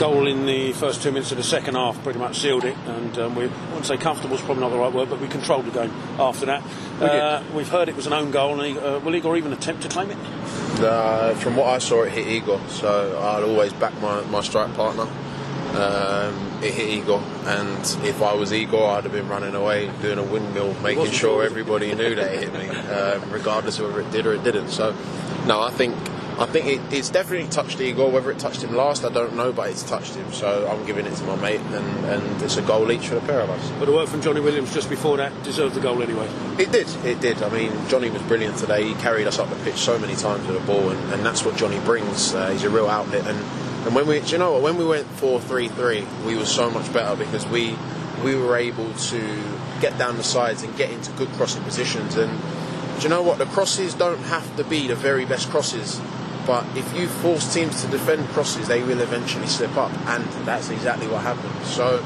Goal 0.00 0.26
in 0.26 0.46
the 0.46 0.72
first 0.72 1.02
two 1.02 1.12
minutes 1.12 1.30
of 1.30 1.36
the 1.36 1.44
second 1.44 1.74
half 1.74 2.02
pretty 2.02 2.18
much 2.18 2.38
sealed 2.38 2.64
it, 2.64 2.74
and 2.86 3.18
um, 3.18 3.34
we 3.34 3.48
wouldn't 3.48 3.84
say 3.84 3.98
comfortable 3.98 4.34
is 4.34 4.40
probably 4.40 4.62
not 4.62 4.70
the 4.70 4.78
right 4.78 4.90
word, 4.90 5.10
but 5.10 5.20
we 5.20 5.28
controlled 5.28 5.66
the 5.66 5.70
game 5.70 5.90
after 6.18 6.46
that. 6.46 6.62
We 6.98 7.06
uh, 7.06 7.42
we've 7.54 7.68
heard 7.68 7.90
it 7.90 7.96
was 7.96 8.06
an 8.06 8.14
own 8.14 8.30
goal, 8.30 8.62
and 8.62 8.78
uh, 8.78 8.98
will 9.04 9.14
Igor 9.14 9.36
even 9.36 9.52
attempt 9.52 9.82
to 9.82 9.90
claim 9.90 10.10
it? 10.10 10.16
Uh, 10.80 11.34
from 11.34 11.54
what 11.54 11.66
I 11.66 11.76
saw, 11.80 12.04
it 12.04 12.12
hit 12.12 12.26
Igor, 12.26 12.62
so 12.68 13.20
I'd 13.20 13.42
always 13.42 13.74
back 13.74 13.92
my, 14.00 14.22
my 14.28 14.40
strike 14.40 14.72
partner. 14.74 15.02
Um, 15.02 16.62
it 16.62 16.72
hit 16.72 16.88
Igor, 16.88 17.22
and 17.44 17.78
if 18.02 18.22
I 18.22 18.32
was 18.32 18.54
Igor, 18.54 18.88
I'd 18.88 19.04
have 19.04 19.12
been 19.12 19.28
running 19.28 19.54
away 19.54 19.90
doing 20.00 20.16
a 20.16 20.24
windmill, 20.24 20.72
making 20.80 21.10
sure 21.10 21.44
everybody 21.44 21.94
knew 21.94 22.14
that 22.14 22.32
it 22.32 22.44
hit 22.44 22.54
me, 22.54 22.70
um, 22.70 23.30
regardless 23.30 23.78
of 23.78 23.88
whether 23.88 24.00
it 24.00 24.10
did 24.10 24.26
or 24.26 24.32
it 24.32 24.44
didn't. 24.44 24.70
So, 24.70 24.96
no, 25.46 25.60
I 25.60 25.70
think 25.70 25.94
I 26.40 26.46
think 26.46 26.66
it, 26.68 26.80
it's 26.90 27.10
definitely 27.10 27.48
touched 27.50 27.78
Igor. 27.82 28.10
Whether 28.10 28.30
it 28.30 28.38
touched 28.38 28.62
him 28.62 28.74
last, 28.74 29.04
I 29.04 29.10
don't 29.10 29.36
know, 29.36 29.52
but 29.52 29.68
it's 29.68 29.82
touched 29.82 30.14
him. 30.14 30.32
So 30.32 30.66
I'm 30.66 30.86
giving 30.86 31.04
it 31.04 31.14
to 31.16 31.24
my 31.24 31.36
mate, 31.36 31.60
and, 31.60 32.06
and 32.06 32.42
it's 32.42 32.56
a 32.56 32.62
goal 32.62 32.90
each 32.90 33.08
for 33.08 33.16
the 33.16 33.20
pair 33.20 33.40
of 33.40 33.50
us. 33.50 33.70
But 33.78 33.84
the 33.84 33.92
work 33.92 34.08
from 34.08 34.22
Johnny 34.22 34.40
Williams 34.40 34.72
just 34.72 34.88
before 34.88 35.18
that 35.18 35.42
deserved 35.42 35.74
the 35.74 35.80
goal 35.80 36.02
anyway. 36.02 36.26
It 36.58 36.72
did, 36.72 36.88
it 37.04 37.20
did. 37.20 37.42
I 37.42 37.50
mean, 37.50 37.72
Johnny 37.88 38.08
was 38.08 38.22
brilliant 38.22 38.56
today. 38.56 38.84
He 38.84 38.94
carried 38.94 39.26
us 39.26 39.38
up 39.38 39.50
the 39.50 39.56
pitch 39.56 39.76
so 39.76 39.98
many 39.98 40.16
times 40.16 40.46
with 40.46 40.58
the 40.58 40.66
ball, 40.66 40.88
and, 40.88 41.12
and 41.12 41.26
that's 41.26 41.44
what 41.44 41.56
Johnny 41.56 41.78
brings. 41.80 42.34
Uh, 42.34 42.48
he's 42.48 42.64
a 42.64 42.70
real 42.70 42.88
outlet, 42.88 43.26
and 43.26 43.38
and 43.84 43.94
when 43.94 44.06
we, 44.06 44.20
you 44.20 44.38
know 44.38 44.52
what, 44.52 44.62
when 44.62 44.76
we 44.76 44.84
went 44.84 45.06
4-3-3, 45.16 46.26
we 46.26 46.36
were 46.36 46.44
so 46.44 46.70
much 46.70 46.92
better 46.92 47.16
because 47.16 47.46
we 47.46 47.76
we 48.22 48.34
were 48.34 48.56
able 48.56 48.92
to 48.92 49.42
get 49.80 49.96
down 49.96 50.18
the 50.18 50.24
sides 50.24 50.62
and 50.62 50.76
get 50.76 50.90
into 50.90 51.10
good 51.12 51.28
crossing 51.30 51.62
positions. 51.64 52.16
And 52.16 52.30
do 52.96 53.02
you 53.02 53.08
know 53.08 53.22
what? 53.22 53.38
The 53.38 53.46
crosses 53.46 53.94
don't 53.94 54.22
have 54.24 54.56
to 54.56 54.64
be 54.64 54.88
the 54.88 54.94
very 54.94 55.24
best 55.24 55.48
crosses 55.48 56.00
but 56.46 56.64
if 56.76 56.96
you 56.96 57.06
force 57.06 57.52
teams 57.52 57.82
to 57.82 57.90
defend 57.90 58.26
crosses, 58.28 58.68
they 58.68 58.82
will 58.82 59.00
eventually 59.00 59.46
slip 59.46 59.76
up, 59.76 59.92
and 60.08 60.24
that's 60.46 60.70
exactly 60.70 61.06
what 61.06 61.22
happened. 61.22 61.64
So 61.64 62.04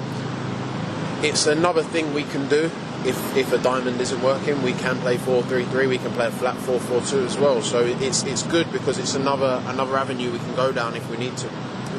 it's 1.22 1.46
another 1.46 1.82
thing 1.82 2.12
we 2.12 2.24
can 2.24 2.48
do. 2.48 2.70
If, 3.04 3.36
if 3.36 3.52
a 3.52 3.58
diamond 3.58 4.00
isn't 4.00 4.22
working, 4.22 4.62
we 4.62 4.72
can 4.72 4.98
play 4.98 5.16
4-3-3. 5.18 5.88
We 5.88 5.98
can 5.98 6.10
play 6.12 6.26
a 6.26 6.30
flat 6.30 6.56
4-4-2 6.56 7.26
as 7.26 7.38
well. 7.38 7.60
So 7.60 7.80
it's 7.84 8.22
it's 8.24 8.42
good 8.44 8.70
because 8.72 8.98
it's 8.98 9.14
another 9.14 9.62
another 9.66 9.96
avenue 9.96 10.32
we 10.32 10.38
can 10.38 10.54
go 10.54 10.72
down 10.72 10.96
if 10.96 11.08
we 11.10 11.18
need 11.18 11.36
to. 11.38 11.48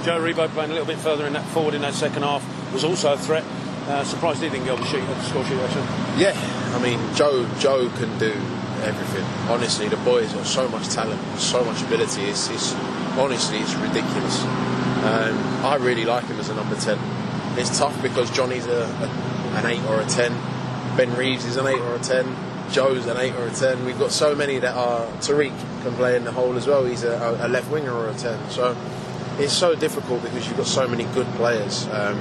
Joe 0.03 0.19
Aribo 0.19 0.47
playing 0.49 0.71
a 0.71 0.73
little 0.73 0.87
bit 0.87 0.97
further 0.97 1.27
in 1.27 1.33
that 1.33 1.45
forward 1.45 1.75
in 1.75 1.81
that 1.81 1.93
second 1.93 2.23
half 2.23 2.43
was 2.73 2.83
also 2.83 3.13
a 3.13 3.17
threat. 3.17 3.43
Uh, 3.87 4.03
surprised 4.03 4.41
he 4.41 4.49
didn't 4.49 4.65
get 4.65 4.73
on 4.73 4.81
the 4.81 4.87
sheet, 4.87 5.01
the 5.01 5.21
score 5.21 5.45
sheet 5.45 5.57
actually. 5.59 5.83
Yeah, 6.21 6.33
I 6.75 6.79
mean 6.81 6.99
Joe 7.15 7.47
Joe 7.59 7.89
can 7.97 8.17
do 8.17 8.33
everything. 8.83 9.25
Honestly, 9.49 9.87
the 9.87 9.97
boys 9.97 10.33
got 10.33 10.45
so 10.45 10.67
much 10.69 10.87
talent, 10.89 11.21
so 11.39 11.63
much 11.63 11.81
ability. 11.83 12.23
It's, 12.23 12.49
it's 12.49 12.73
honestly, 13.17 13.59
it's 13.59 13.75
ridiculous. 13.75 14.43
Um, 14.43 15.37
I 15.63 15.77
really 15.79 16.05
like 16.05 16.25
him 16.25 16.39
as 16.39 16.49
a 16.49 16.55
number 16.55 16.75
ten. 16.75 16.97
It's 17.57 17.77
tough 17.77 18.01
because 18.01 18.29
Johnny's 18.31 18.65
a, 18.65 18.83
a, 18.83 19.57
an 19.57 19.65
eight 19.65 19.83
or 19.85 20.01
a 20.01 20.05
ten. 20.05 20.31
Ben 20.97 21.13
Reeves 21.15 21.45
is 21.45 21.57
an 21.57 21.67
eight 21.67 21.79
or 21.79 21.95
a 21.95 21.99
ten. 21.99 22.35
Joe's 22.71 23.05
an 23.05 23.17
eight 23.17 23.35
or 23.35 23.45
a 23.45 23.51
ten. 23.51 23.85
We've 23.85 23.99
got 23.99 24.11
so 24.11 24.33
many 24.35 24.59
that 24.59 24.75
are 24.75 25.05
Tariq 25.19 25.53
can 25.83 25.93
play 25.93 26.15
in 26.15 26.23
the 26.23 26.31
hole 26.31 26.55
as 26.57 26.65
well. 26.65 26.83
He's 26.83 27.03
a, 27.03 27.37
a 27.41 27.47
left 27.47 27.69
winger 27.69 27.93
or 27.93 28.09
a 28.09 28.13
ten. 28.15 28.39
So 28.49 28.75
it's 29.37 29.53
so 29.53 29.75
difficult 29.75 30.23
because 30.23 30.47
you've 30.47 30.57
got 30.57 30.65
so 30.65 30.87
many 30.87 31.03
good 31.13 31.27
players. 31.35 31.87
Um, 31.89 32.17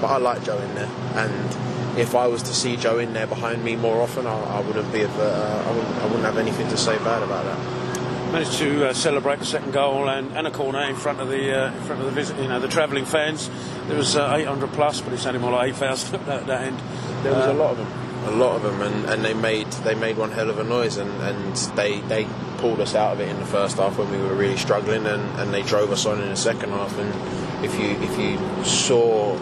but 0.00 0.08
I 0.08 0.18
like 0.18 0.44
Joe 0.44 0.58
in 0.58 0.74
there, 0.74 0.90
and 1.14 1.56
if 1.96 2.14
I 2.14 2.26
was 2.26 2.42
to 2.44 2.54
see 2.54 2.76
Joe 2.76 2.98
in 2.98 3.12
there 3.14 3.26
behind 3.26 3.64
me 3.64 3.74
more 3.74 4.02
often, 4.02 4.26
I, 4.26 4.58
I 4.58 4.60
wouldn't 4.60 4.92
be. 4.92 5.04
Uh, 5.04 5.08
I, 5.08 5.70
wouldn't, 5.70 5.96
I 5.96 6.04
wouldn't 6.04 6.24
have 6.24 6.38
anything 6.38 6.68
to 6.68 6.76
say 6.76 6.96
bad 6.98 7.22
about 7.22 7.44
that. 7.44 8.32
Managed 8.32 8.58
to 8.58 8.88
uh, 8.88 8.92
celebrate 8.92 9.38
the 9.38 9.46
second 9.46 9.72
goal 9.72 10.08
and, 10.08 10.36
and, 10.36 10.46
a 10.46 10.50
corner 10.50 10.82
in 10.82 10.96
front 10.96 11.20
of 11.20 11.28
the 11.28 11.68
uh, 11.68 11.72
in 11.72 11.80
front 11.82 12.00
of 12.00 12.06
the 12.06 12.12
visit, 12.12 12.38
you 12.38 12.48
know, 12.48 12.60
the 12.60 12.68
travelling 12.68 13.06
fans. 13.06 13.50
There 13.86 13.96
was 13.96 14.16
uh, 14.16 14.34
800 14.36 14.72
plus, 14.72 15.00
but 15.00 15.12
it 15.12 15.18
sounded 15.18 15.40
more 15.40 15.52
like 15.52 15.70
8,000 15.70 16.14
at 16.20 16.26
that, 16.26 16.46
that, 16.46 16.62
end. 16.62 16.78
There 17.22 17.32
was 17.32 17.46
a 17.46 17.52
uh, 17.52 17.54
lot 17.54 17.70
of 17.70 17.78
them, 17.78 18.34
a 18.34 18.36
lot 18.36 18.56
of 18.56 18.62
them, 18.62 18.82
and, 18.82 19.06
and 19.06 19.24
they 19.24 19.32
made 19.32 19.68
they 19.84 19.94
made 19.94 20.18
one 20.18 20.32
hell 20.32 20.50
of 20.50 20.58
a 20.58 20.64
noise, 20.64 20.98
and, 20.98 21.10
and 21.22 21.56
they 21.76 22.00
they 22.00 22.26
pulled 22.58 22.80
us 22.80 22.94
out 22.94 23.14
of 23.14 23.20
it 23.20 23.28
in 23.28 23.38
the 23.38 23.46
first 23.46 23.76
half 23.78 23.96
when 23.96 24.10
we 24.10 24.18
were 24.18 24.34
really 24.34 24.56
struggling, 24.58 25.06
and, 25.06 25.40
and 25.40 25.54
they 25.54 25.62
drove 25.62 25.90
us 25.92 26.04
on 26.04 26.20
in 26.20 26.28
the 26.28 26.36
second 26.36 26.70
half. 26.70 26.98
And 26.98 27.64
if 27.64 27.78
you 27.78 27.90
if 28.02 28.18
you 28.18 28.64
saw 28.64 29.38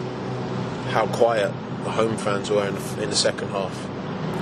how 0.90 1.07
quiet 1.09 1.53
the 1.85 1.90
home 1.90 2.16
fans 2.16 2.51
were 2.51 2.66
in 2.66 2.75
the, 2.75 3.03
in 3.03 3.11
the 3.11 3.16
second 3.16 3.49
half. 3.49 3.88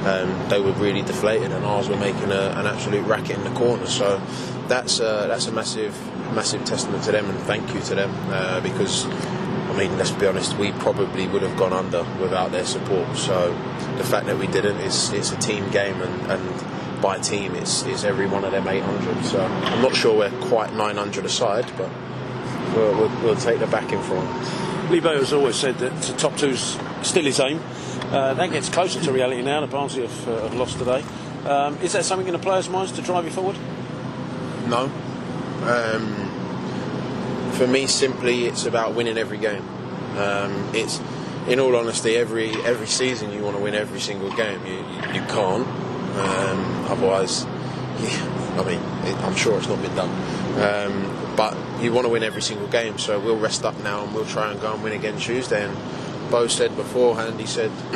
Um, 0.07 0.49
they 0.49 0.61
were 0.61 0.73
really 0.73 1.03
deflated, 1.03 1.53
and 1.53 1.65
ours 1.65 1.89
were 1.89 1.97
making 1.97 2.33
a, 2.33 2.55
an 2.57 2.67
absolute 2.67 3.07
racket 3.07 3.37
in 3.37 3.45
the 3.45 3.51
corner. 3.59 3.87
So 3.87 4.21
that's 4.67 5.01
uh, 5.01 5.27
that's 5.27 5.47
a 5.47 5.53
massive 5.53 5.95
massive 6.35 6.65
testament 6.65 7.05
to 7.05 7.13
them, 7.13 7.29
and 7.29 7.39
thank 7.41 7.73
you 7.75 7.81
to 7.81 7.95
them 7.95 8.11
uh, 8.31 8.61
because. 8.61 9.07
I 9.63 9.75
mean, 9.75 9.97
let's 9.97 10.11
be 10.11 10.27
honest, 10.27 10.59
we 10.59 10.71
probably 10.73 11.27
would 11.29 11.41
have 11.41 11.57
gone 11.57 11.73
under 11.73 12.05
without 12.21 12.53
their 12.53 12.67
support. 12.67 13.17
So 13.17 13.55
the 13.97 14.05
fact 14.05 14.27
that 14.27 14.37
we 14.37 14.47
didn't 14.47 14.77
is 14.81 15.11
it's 15.15 15.33
a 15.33 15.37
team 15.39 15.71
game, 15.71 15.99
and, 16.03 16.31
and 16.31 17.01
by 17.03 17.19
team, 17.19 17.55
it's, 17.55 17.83
it's 17.85 18.05
every 18.05 18.27
one 18.27 18.45
of 18.45 18.53
them 18.53 18.69
800. 18.69 19.25
So 19.25 19.43
I'm 19.43 19.81
not 19.81 19.95
sure 19.95 20.17
we're 20.17 20.49
quite 20.49 20.75
900 20.75 21.25
aside, 21.25 21.73
but 21.79 21.91
we'll, 22.75 22.97
we'll, 22.97 23.23
we'll 23.23 23.37
take 23.37 23.61
the 23.61 23.67
backing 23.67 24.03
from 24.03 24.19
them. 24.19 25.01
Bowyer 25.01 25.19
has 25.19 25.33
always 25.33 25.57
said 25.57 25.79
that 25.79 26.03
the 26.03 26.13
top 26.19 26.37
two's 26.37 26.77
still 27.03 27.25
his 27.25 27.41
aim. 27.41 27.61
Uh, 28.11 28.35
that 28.35 28.51
gets 28.51 28.69
closer 28.69 29.01
to 29.01 29.13
reality 29.13 29.43
now. 29.43 29.61
The 29.61 29.67
Barnsley 29.67 30.03
have, 30.03 30.29
uh, 30.29 30.43
have 30.43 30.55
lost 30.55 30.79
today. 30.79 31.05
Um, 31.47 31.77
is 31.79 31.93
that 31.93 32.05
something 32.05 32.27
in 32.27 32.33
the 32.33 32.39
players' 32.39 32.69
minds 32.69 32.93
to 32.93 33.03
drive 33.03 33.25
you 33.25 33.31
forward? 33.31 33.57
No. 34.69 34.91
Um, 35.65 37.51
for 37.53 37.67
me, 37.67 37.87
simply, 37.87 38.47
it's 38.47 38.67
about 38.67 38.95
winning 38.95 39.19
every 39.19 39.39
game. 39.39 39.67
Um, 40.19 40.71
it's, 40.75 41.01
in 41.49 41.59
all 41.59 41.75
honesty, 41.75 42.17
every 42.17 42.53
every 42.65 42.87
season 42.87 43.33
you 43.33 43.43
want 43.43 43.57
to 43.57 43.63
win 43.63 43.75
every 43.75 44.01
single 44.01 44.31
game. 44.33 44.65
You 44.67 44.75
you, 44.75 45.15
you 45.15 45.23
can't. 45.29 45.67
Um, 45.67 46.85
otherwise, 46.89 47.45
yeah, 48.01 48.59
I 48.59 48.65
mean, 48.65 48.81
it, 49.09 49.17
I'm 49.25 49.35
sure 49.35 49.59
it's 49.59 49.69
not 49.69 49.81
been 49.83 49.95
done. 49.95 50.11
Um, 50.61 51.35
but 51.37 51.57
you 51.81 51.93
want 51.93 52.05
to 52.07 52.11
win 52.13 52.23
every 52.23 52.43
single 52.43 52.69
game, 52.69 52.99
so 52.99 53.19
we'll 53.19 53.39
rest 53.39 53.65
up 53.65 53.79
now 53.83 54.05
and 54.05 54.15
we'll 54.15 54.27
try 54.27 54.51
and 54.53 54.61
go 54.61 54.75
and 54.75 54.83
win 54.83 54.93
again 54.93 55.19
Tuesday. 55.19 55.65
And 55.65 55.77
Bo 56.33 56.47
said 56.47 56.75
beforehand, 56.77 57.39
he 57.39 57.47
said, 57.47 57.71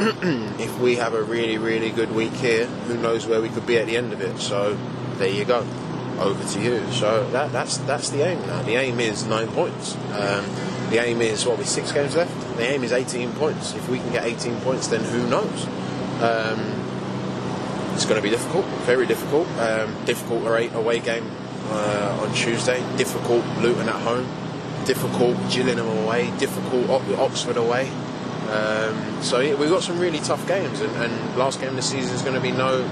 if 0.60 0.78
we 0.78 0.96
have 0.96 1.14
a 1.14 1.22
really, 1.22 1.56
really 1.56 1.88
good 1.88 2.12
week 2.14 2.34
here, 2.34 2.66
who 2.66 2.98
knows 2.98 3.26
where 3.26 3.40
we 3.40 3.48
could 3.48 3.66
be 3.66 3.78
at 3.78 3.86
the 3.86 3.96
end 3.96 4.12
of 4.12 4.20
it. 4.20 4.38
So 4.38 4.76
there 5.14 5.30
you 5.30 5.46
go. 5.46 5.66
Over 6.18 6.44
to 6.52 6.60
you. 6.60 6.86
So 6.92 7.26
that, 7.30 7.50
that's 7.52 7.78
that's 7.78 8.10
the 8.10 8.26
aim 8.26 8.46
now. 8.46 8.60
The 8.60 8.74
aim 8.74 9.00
is 9.00 9.24
nine 9.24 9.48
points. 9.48 9.96
Um, 10.12 10.44
the 10.90 10.98
aim 10.98 11.22
is 11.22 11.46
what 11.46 11.56
with 11.56 11.66
six 11.66 11.92
games 11.92 12.14
left. 12.14 12.58
The 12.58 12.64
aim 12.64 12.84
is 12.84 12.92
18 12.92 13.32
points. 13.32 13.74
If 13.74 13.88
we 13.88 13.98
can 13.98 14.12
get 14.12 14.24
18 14.24 14.60
points, 14.60 14.88
then 14.88 15.02
who 15.02 15.26
knows? 15.30 15.66
Um, 16.20 16.60
it's 17.94 18.04
going 18.04 18.16
to 18.16 18.22
be 18.22 18.30
difficult, 18.30 18.66
very 18.84 19.06
difficult. 19.06 19.48
Um, 19.58 20.04
difficult 20.04 20.46
away, 20.46 20.68
away 20.74 21.00
game 21.00 21.30
uh, 21.70 22.18
on 22.20 22.34
Tuesday. 22.34 22.80
Difficult 22.98 23.44
Luton 23.62 23.88
at 23.88 24.00
home. 24.02 24.26
Difficult 24.84 25.36
Gillingham 25.50 25.88
away. 26.04 26.30
Difficult 26.38 26.90
Oxford 27.18 27.56
away. 27.56 27.90
Um, 28.48 29.22
so 29.22 29.40
yeah, 29.40 29.54
we've 29.54 29.70
got 29.70 29.82
some 29.82 29.98
really 29.98 30.20
tough 30.20 30.46
games, 30.46 30.80
and, 30.80 30.94
and 30.96 31.36
last 31.36 31.60
game 31.60 31.70
of 31.70 31.76
the 31.76 31.82
season 31.82 32.14
is 32.14 32.22
going 32.22 32.34
to 32.34 32.40
be 32.40 32.52
no 32.52 32.88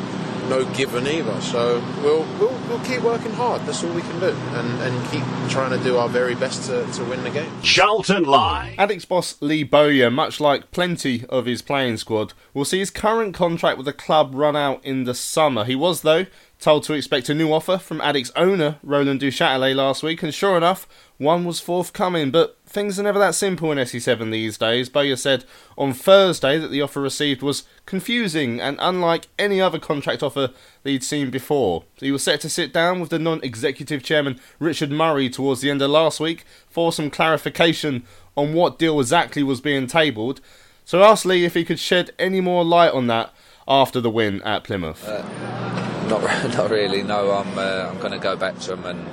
no 0.49 0.65
given 0.75 1.07
either. 1.07 1.41
So 1.41 1.83
we'll, 2.03 2.25
we'll, 2.39 2.57
we'll 2.69 2.85
keep 2.85 3.01
working 3.03 3.33
hard. 3.33 3.63
That's 3.63 3.83
all 3.83 3.93
we 3.93 4.03
can 4.03 4.21
do, 4.21 4.29
and, 4.29 4.83
and 4.83 5.11
keep 5.11 5.23
trying 5.51 5.71
to 5.77 5.83
do 5.83 5.97
our 5.97 6.09
very 6.09 6.35
best 6.35 6.69
to, 6.69 6.85
to 6.93 7.05
win 7.05 7.25
the 7.25 7.31
game. 7.31 7.51
Charlton 7.63 8.25
lie. 8.25 8.75
Addicks 8.79 9.09
boss 9.09 9.41
Lee 9.41 9.63
Bowyer, 9.63 10.11
much 10.11 10.41
like 10.41 10.71
plenty 10.71 11.25
of 11.29 11.47
his 11.47 11.63
playing 11.63 11.97
squad, 11.97 12.35
will 12.53 12.65
see 12.65 12.79
his 12.79 12.91
current 12.91 13.35
contract 13.35 13.79
with 13.79 13.87
the 13.87 13.93
club 13.93 14.33
run 14.35 14.57
out 14.57 14.85
in 14.85 15.05
the 15.05 15.15
summer. 15.15 15.65
He 15.65 15.75
was, 15.75 16.03
though, 16.03 16.27
told 16.65 16.83
to 16.83 16.95
expect 16.95 17.29
a 17.29 17.35
new 17.35 17.53
offer 17.53 17.77
from 17.77 18.01
Addicks 18.01 18.33
owner 18.35 18.79
Roland 18.83 19.21
Duchâtelet 19.21 19.77
last 19.77 20.03
week, 20.03 20.23
and 20.23 20.33
sure 20.33 20.57
enough, 20.57 20.89
one 21.19 21.45
was 21.45 21.61
forthcoming. 21.61 22.31
But 22.31 22.57
things 22.67 22.99
are 22.99 23.03
never 23.03 23.19
that 23.19 23.35
simple 23.35 23.71
in 23.71 23.77
SE7 23.77 24.33
these 24.33 24.57
days. 24.57 24.89
Bowyer 24.89 25.17
said 25.17 25.45
on 25.77 25.93
Thursday 25.93 26.57
that 26.57 26.69
the 26.69 26.81
offer 26.81 27.03
received 27.03 27.43
was 27.43 27.65
confusing 27.85 28.63
and 28.63 28.79
unlike 28.81 29.29
any 29.39 29.61
other 29.61 29.79
contract 29.79 30.23
offer 30.23 30.53
that 30.83 30.91
he'd 30.91 31.05
seen 31.05 31.31
before. 31.31 31.85
He 31.97 32.11
was 32.11 32.23
set 32.23 32.41
to 32.41 32.49
sit 32.49 32.73
down 32.73 32.99
with 32.99 33.11
the 33.11 33.19
non 33.19 33.45
executive 33.45 34.03
chairman 34.03 34.41
Richard 34.59 34.91
Murray 34.91 35.29
towards 35.29 35.61
the 35.61 35.69
end 35.71 35.83
of 35.83 35.91
last 35.91 36.19
week 36.19 36.45
for 36.71 36.93
some 36.93 37.11
clarification 37.11 38.05
on 38.39 38.55
what 38.55 38.79
deal 38.79 38.99
exactly 39.01 39.43
was 39.43 39.61
being 39.61 39.87
tabled. 39.87 40.41
So 40.87 41.03
I 41.03 41.11
asked 41.11 41.27
Lee 41.27 41.45
if 41.45 41.53
he 41.53 41.65
could 41.67 41.79
shed 41.79 42.13
any 42.19 42.41
more 42.41 42.65
light 42.65 42.93
on 42.93 43.07
that 43.09 43.35
after 43.69 44.01
the 44.01 44.11
win 44.11 44.41
at 44.43 44.65
Plymouth. 44.65 45.07
Uh, 45.07 45.94
not, 46.09 46.23
not 46.57 46.71
really. 46.71 47.03
No, 47.03 47.33
I'm 47.33 47.59
uh, 47.59 47.91
I'm 47.91 47.99
going 47.99 48.13
to 48.13 48.19
go 48.19 48.37
back 48.37 48.59
to 48.61 48.77
them 48.77 48.85
and 48.85 49.09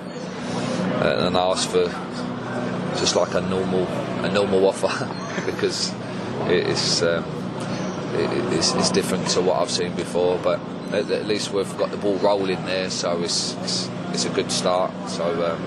uh, 1.01 1.27
and 1.27 1.37
ask 1.37 1.69
for 1.69 1.85
just 2.97 3.15
like 3.15 3.33
a 3.33 3.41
normal 3.41 3.87
a 4.23 4.31
normal 4.31 4.67
offer 4.67 4.89
because 5.45 5.93
it's, 6.47 7.01
um, 7.01 7.23
it, 8.13 8.53
it's 8.53 8.73
it's 8.75 8.89
different 8.89 9.27
to 9.29 9.41
what 9.41 9.61
I've 9.61 9.71
seen 9.71 9.95
before. 9.95 10.37
But 10.43 10.59
at, 10.91 11.09
at, 11.09 11.27
least 11.27 11.51
we've 11.53 11.77
got 11.77 11.91
the 11.91 11.97
ball 11.97 12.17
rolling 12.17 12.65
there, 12.65 12.89
so 12.89 13.21
it's 13.21 13.55
it's, 13.61 13.89
it's 14.09 14.25
a 14.25 14.29
good 14.29 14.51
start. 14.51 14.91
So 15.09 15.25
um, 15.25 15.61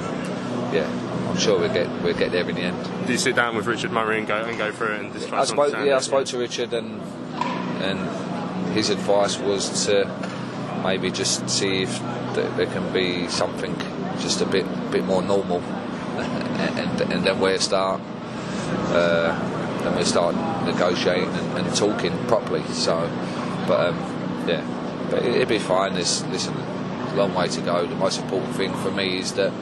yeah, 0.74 0.88
I'm 1.28 1.36
sure 1.36 1.58
we'll 1.58 1.72
get 1.72 1.88
we'll 2.02 2.14
get 2.14 2.32
there 2.32 2.48
in 2.48 2.54
the 2.54 2.62
end. 2.62 3.06
Do 3.06 3.12
you 3.12 3.18
sit 3.18 3.36
down 3.36 3.56
with 3.56 3.66
Richard 3.66 3.90
Murray 3.90 4.18
and 4.18 4.26
go 4.26 4.36
and 4.44 4.58
go 4.58 4.72
through 4.72 4.94
it 4.94 5.00
and 5.00 5.12
just 5.12 5.28
try 5.28 5.40
I 5.40 5.44
spoke, 5.44 5.72
yeah, 5.72 5.96
I 5.96 6.00
spoke 6.00 6.26
to 6.26 6.38
Richard 6.38 6.72
and 6.72 7.00
and 7.82 8.74
his 8.74 8.90
advice 8.90 9.38
was 9.38 9.86
to 9.86 10.04
maybe 10.84 11.10
just 11.10 11.48
see 11.48 11.82
if 11.82 11.98
there 12.34 12.66
can 12.66 12.92
be 12.92 13.26
something 13.28 13.74
just 14.20 14.40
a 14.40 14.46
bit 14.46 14.66
bit 14.92 15.04
more 15.04 15.22
normal, 15.22 15.60
and, 16.20 17.00
and 17.12 17.24
then 17.24 17.40
we 17.40 17.58
start 17.58 18.00
uh, 18.90 19.32
then 19.82 19.96
we 19.96 20.04
start 20.04 20.34
negotiating 20.64 21.28
and, 21.28 21.58
and, 21.58 21.76
talking 21.76 22.16
properly. 22.26 22.62
So, 22.72 23.08
but 23.66 23.88
um, 23.88 23.96
yeah, 24.46 25.08
but 25.10 25.22
it, 25.24 25.38
will 25.38 25.46
be 25.46 25.58
fine. 25.58 25.94
There's 25.94 26.24
listen, 26.26 26.54
a 26.54 27.14
long 27.16 27.34
way 27.34 27.48
to 27.48 27.60
go. 27.60 27.86
The 27.86 27.94
most 27.96 28.20
important 28.20 28.54
thing 28.54 28.72
for 28.74 28.90
me 28.90 29.18
is 29.18 29.32
that 29.32 29.52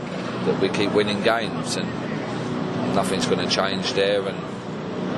that 0.44 0.60
we 0.60 0.68
keep 0.68 0.92
winning 0.92 1.22
games, 1.22 1.76
and 1.76 1.88
nothing's 2.94 3.26
going 3.26 3.46
to 3.46 3.54
change 3.54 3.92
there. 3.94 4.26
And 4.26 4.36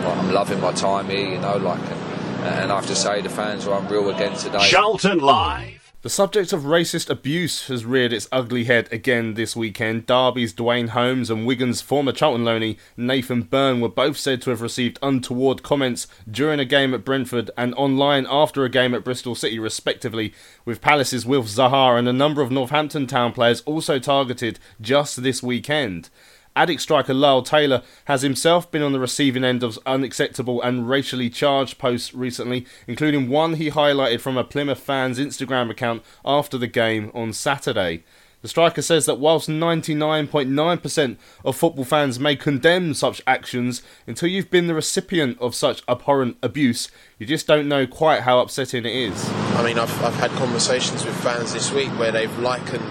like, 0.04 0.16
I'm 0.18 0.32
loving 0.32 0.60
my 0.60 0.72
time 0.72 1.08
here, 1.08 1.28
you 1.28 1.38
know, 1.38 1.56
like. 1.56 1.80
And, 1.80 2.00
and 2.44 2.72
I 2.72 2.74
have 2.74 2.86
to 2.88 2.94
say, 2.94 3.22
the 3.22 3.30
fans 3.30 3.66
are 3.66 3.80
unreal 3.80 4.10
again 4.10 4.36
today. 4.36 4.68
Charlton 4.68 5.18
Live. 5.18 5.83
The 6.04 6.10
subject 6.10 6.52
of 6.52 6.64
racist 6.64 7.08
abuse 7.08 7.68
has 7.68 7.86
reared 7.86 8.12
its 8.12 8.28
ugly 8.30 8.64
head 8.64 8.92
again 8.92 9.32
this 9.32 9.56
weekend. 9.56 10.04
Derby's 10.04 10.52
Duane 10.52 10.88
Holmes 10.88 11.30
and 11.30 11.46
Wigan's 11.46 11.80
former 11.80 12.12
Charlton 12.12 12.44
loanee 12.44 12.76
Nathan 12.94 13.40
Byrne 13.40 13.80
were 13.80 13.88
both 13.88 14.18
said 14.18 14.42
to 14.42 14.50
have 14.50 14.60
received 14.60 14.98
untoward 15.02 15.62
comments 15.62 16.06
during 16.30 16.60
a 16.60 16.66
game 16.66 16.92
at 16.92 17.06
Brentford 17.06 17.50
and 17.56 17.74
online 17.76 18.26
after 18.28 18.64
a 18.64 18.68
game 18.68 18.92
at 18.92 19.02
Bristol 19.02 19.34
City, 19.34 19.58
respectively, 19.58 20.34
with 20.66 20.82
Palace's 20.82 21.24
Wilf 21.24 21.46
Zaha 21.46 21.98
and 21.98 22.06
a 22.06 22.12
number 22.12 22.42
of 22.42 22.50
Northampton 22.50 23.06
Town 23.06 23.32
players 23.32 23.62
also 23.62 23.98
targeted 23.98 24.58
just 24.82 25.22
this 25.22 25.42
weekend. 25.42 26.10
Addict 26.56 26.80
striker 26.80 27.12
Lyle 27.12 27.42
Taylor 27.42 27.82
has 28.04 28.22
himself 28.22 28.70
been 28.70 28.82
on 28.82 28.92
the 28.92 29.00
receiving 29.00 29.42
end 29.42 29.64
of 29.64 29.78
unacceptable 29.84 30.62
and 30.62 30.88
racially 30.88 31.28
charged 31.28 31.78
posts 31.78 32.14
recently, 32.14 32.64
including 32.86 33.28
one 33.28 33.54
he 33.54 33.70
highlighted 33.70 34.20
from 34.20 34.36
a 34.36 34.44
Plymouth 34.44 34.78
fan's 34.78 35.18
Instagram 35.18 35.68
account 35.68 36.04
after 36.24 36.56
the 36.56 36.68
game 36.68 37.10
on 37.12 37.32
Saturday. 37.32 38.04
The 38.42 38.48
striker 38.48 38.82
says 38.82 39.06
that 39.06 39.18
whilst 39.18 39.48
99.9% 39.48 41.16
of 41.44 41.56
football 41.56 41.84
fans 41.84 42.20
may 42.20 42.36
condemn 42.36 42.92
such 42.94 43.22
actions, 43.26 43.82
until 44.06 44.28
you've 44.28 44.50
been 44.50 44.66
the 44.66 44.74
recipient 44.74 45.40
of 45.40 45.54
such 45.54 45.82
abhorrent 45.88 46.36
abuse, 46.42 46.88
you 47.18 47.26
just 47.26 47.46
don't 47.46 47.66
know 47.66 47.86
quite 47.86 48.20
how 48.20 48.38
upsetting 48.40 48.84
it 48.84 48.94
is. 48.94 49.30
I 49.30 49.64
mean, 49.64 49.78
I've, 49.78 50.04
I've 50.04 50.14
had 50.16 50.30
conversations 50.32 51.04
with 51.04 51.16
fans 51.22 51.54
this 51.54 51.72
week 51.72 51.88
where 51.98 52.12
they've 52.12 52.38
likened 52.38 52.82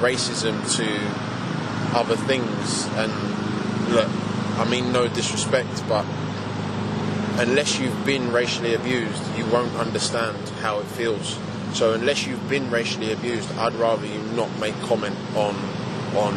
racism 0.00 0.60
to 0.76 1.29
other 1.94 2.16
things. 2.16 2.86
And 2.94 3.12
look, 3.92 4.08
I 4.58 4.66
mean 4.68 4.92
no 4.92 5.08
disrespect, 5.08 5.82
but 5.88 6.04
unless 7.38 7.78
you've 7.78 8.04
been 8.04 8.30
racially 8.32 8.74
abused, 8.74 9.22
you 9.36 9.46
won't 9.46 9.74
understand 9.76 10.36
how 10.60 10.78
it 10.80 10.86
feels. 10.86 11.38
So 11.72 11.94
unless 11.94 12.26
you've 12.26 12.48
been 12.48 12.70
racially 12.70 13.12
abused, 13.12 13.50
I'd 13.56 13.74
rather 13.74 14.06
you 14.06 14.20
not 14.34 14.50
make 14.58 14.74
comment 14.82 15.16
on 15.36 15.54
on 16.16 16.34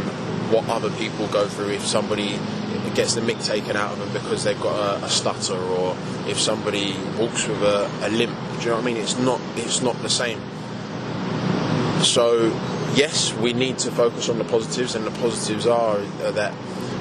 what 0.52 0.70
other 0.70 0.92
people 0.92 1.28
go 1.28 1.48
through 1.48 1.72
if 1.72 1.86
somebody 1.86 2.40
gets 2.94 3.16
the 3.16 3.22
mick 3.22 3.44
taken 3.44 3.76
out 3.76 3.92
of 3.92 4.00
them 4.00 4.14
because 4.14 4.44
they've 4.44 4.62
got 4.62 5.02
a, 5.02 5.06
a 5.06 5.10
stutter 5.10 5.58
or 5.58 5.96
if 6.28 6.40
somebody 6.40 6.96
walks 7.18 7.48
with 7.48 7.62
a, 7.64 7.90
a 8.04 8.10
limp. 8.10 8.38
Do 8.60 8.64
you 8.64 8.70
know 8.70 8.76
what 8.76 8.82
I 8.82 8.86
mean? 8.86 8.98
It's 8.98 9.18
not 9.18 9.42
it's 9.56 9.82
not 9.82 10.00
the 10.02 10.10
same. 10.10 10.40
So 12.04 12.52
yes, 12.96 13.34
we 13.34 13.54
need 13.54 13.78
to 13.80 13.92
focus 13.92 14.30
on 14.30 14.38
the 14.38 14.44
positives, 14.46 14.96
and 14.96 15.06
the 15.06 15.12
positives 15.12 15.68
are 15.68 15.98
that 16.32 16.54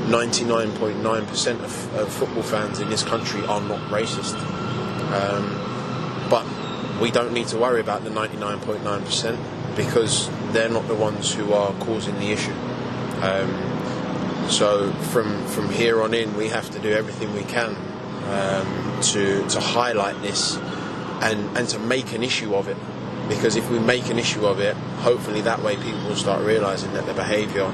99.9% 0.06 1.64
of, 1.64 1.94
of, 1.94 2.12
football 2.12 2.42
fans 2.42 2.80
in 2.80 2.90
this 2.90 3.02
country 3.02 3.44
are 3.46 3.60
not 3.60 3.78
racist. 3.90 4.34
Um, 5.12 5.58
but 6.28 6.44
we 7.00 7.10
don't 7.10 7.32
need 7.32 7.48
to 7.48 7.58
worry 7.58 7.80
about 7.80 8.04
the 8.04 8.10
99.9% 8.10 9.76
because 9.76 10.28
they're 10.52 10.68
not 10.68 10.86
the 10.88 10.94
ones 10.94 11.32
who 11.32 11.52
are 11.52 11.72
causing 11.74 12.14
the 12.16 12.30
issue. 12.32 12.54
Um, 13.22 14.48
so 14.48 14.92
from 15.12 15.46
from 15.46 15.70
here 15.70 16.02
on 16.02 16.14
in, 16.14 16.34
we 16.36 16.48
have 16.48 16.68
to 16.70 16.78
do 16.80 16.90
everything 16.90 17.32
we 17.32 17.44
can 17.44 17.76
um, 18.26 19.00
to 19.02 19.46
to 19.48 19.60
highlight 19.60 20.20
this 20.20 20.56
and 21.22 21.56
and 21.56 21.68
to 21.68 21.78
make 21.78 22.12
an 22.12 22.22
issue 22.22 22.54
of 22.54 22.68
it 22.68 22.76
because 23.28 23.56
if 23.56 23.70
we 23.70 23.78
make 23.78 24.08
an 24.10 24.18
issue 24.18 24.46
of 24.46 24.60
it, 24.60 24.76
hopefully 25.00 25.40
that 25.42 25.62
way 25.62 25.76
people 25.76 26.00
will 26.08 26.16
start 26.16 26.44
realizing 26.44 26.92
that 26.92 27.06
their 27.06 27.14
behaviour 27.14 27.72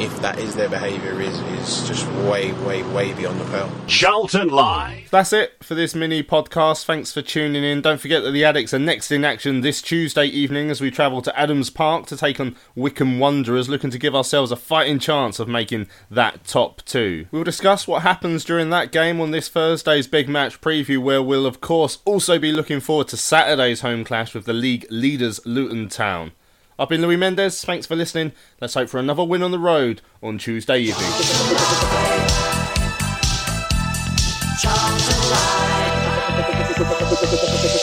if 0.00 0.18
that 0.20 0.38
is 0.38 0.54
their 0.54 0.68
behaviour, 0.68 1.20
is, 1.20 1.38
is 1.38 1.86
just 1.86 2.06
way, 2.28 2.52
way, 2.64 2.82
way 2.82 3.12
beyond 3.12 3.38
the 3.38 3.44
pale. 3.44 3.70
Charlton 3.86 4.48
Live. 4.48 5.10
That's 5.10 5.32
it 5.32 5.62
for 5.62 5.74
this 5.74 5.94
mini 5.94 6.22
podcast. 6.22 6.86
Thanks 6.86 7.12
for 7.12 7.20
tuning 7.20 7.62
in. 7.62 7.82
Don't 7.82 8.00
forget 8.00 8.22
that 8.22 8.30
the 8.30 8.42
Addicks 8.42 8.72
are 8.72 8.78
next 8.78 9.12
in 9.12 9.26
action 9.26 9.60
this 9.60 9.82
Tuesday 9.82 10.24
evening 10.24 10.70
as 10.70 10.80
we 10.80 10.90
travel 10.90 11.20
to 11.20 11.38
Adams 11.38 11.68
Park 11.68 12.06
to 12.06 12.16
take 12.16 12.40
on 12.40 12.56
Wycombe 12.74 13.18
Wanderers, 13.18 13.68
looking 13.68 13.90
to 13.90 13.98
give 13.98 14.14
ourselves 14.14 14.50
a 14.50 14.56
fighting 14.56 14.98
chance 14.98 15.38
of 15.38 15.48
making 15.48 15.86
that 16.10 16.44
top 16.44 16.82
two. 16.86 17.26
We'll 17.30 17.44
discuss 17.44 17.86
what 17.86 18.00
happens 18.02 18.42
during 18.42 18.70
that 18.70 18.92
game 18.92 19.20
on 19.20 19.32
this 19.32 19.50
Thursday's 19.50 20.06
big 20.06 20.30
match 20.30 20.62
preview, 20.62 21.02
where 21.02 21.22
we'll, 21.22 21.44
of 21.44 21.60
course, 21.60 21.98
also 22.06 22.38
be 22.38 22.52
looking 22.52 22.80
forward 22.80 23.08
to 23.08 23.18
Saturday's 23.18 23.82
home 23.82 24.04
clash 24.04 24.34
with 24.34 24.46
the 24.46 24.54
league 24.54 24.86
leaders 24.90 25.44
Luton 25.44 25.90
Town. 25.90 26.32
I've 26.80 26.88
been 26.88 27.02
Louis 27.02 27.18
Mendes. 27.18 27.62
Thanks 27.62 27.86
for 27.86 27.94
listening. 27.94 28.32
Let's 28.58 28.72
hope 28.72 28.88
for 28.88 28.98
another 28.98 29.22
win 29.22 29.42
on 29.42 29.50
the 29.50 29.58
road 29.58 30.00
on 30.22 30.38
Tuesday 30.38 30.80
evening. 30.80 31.10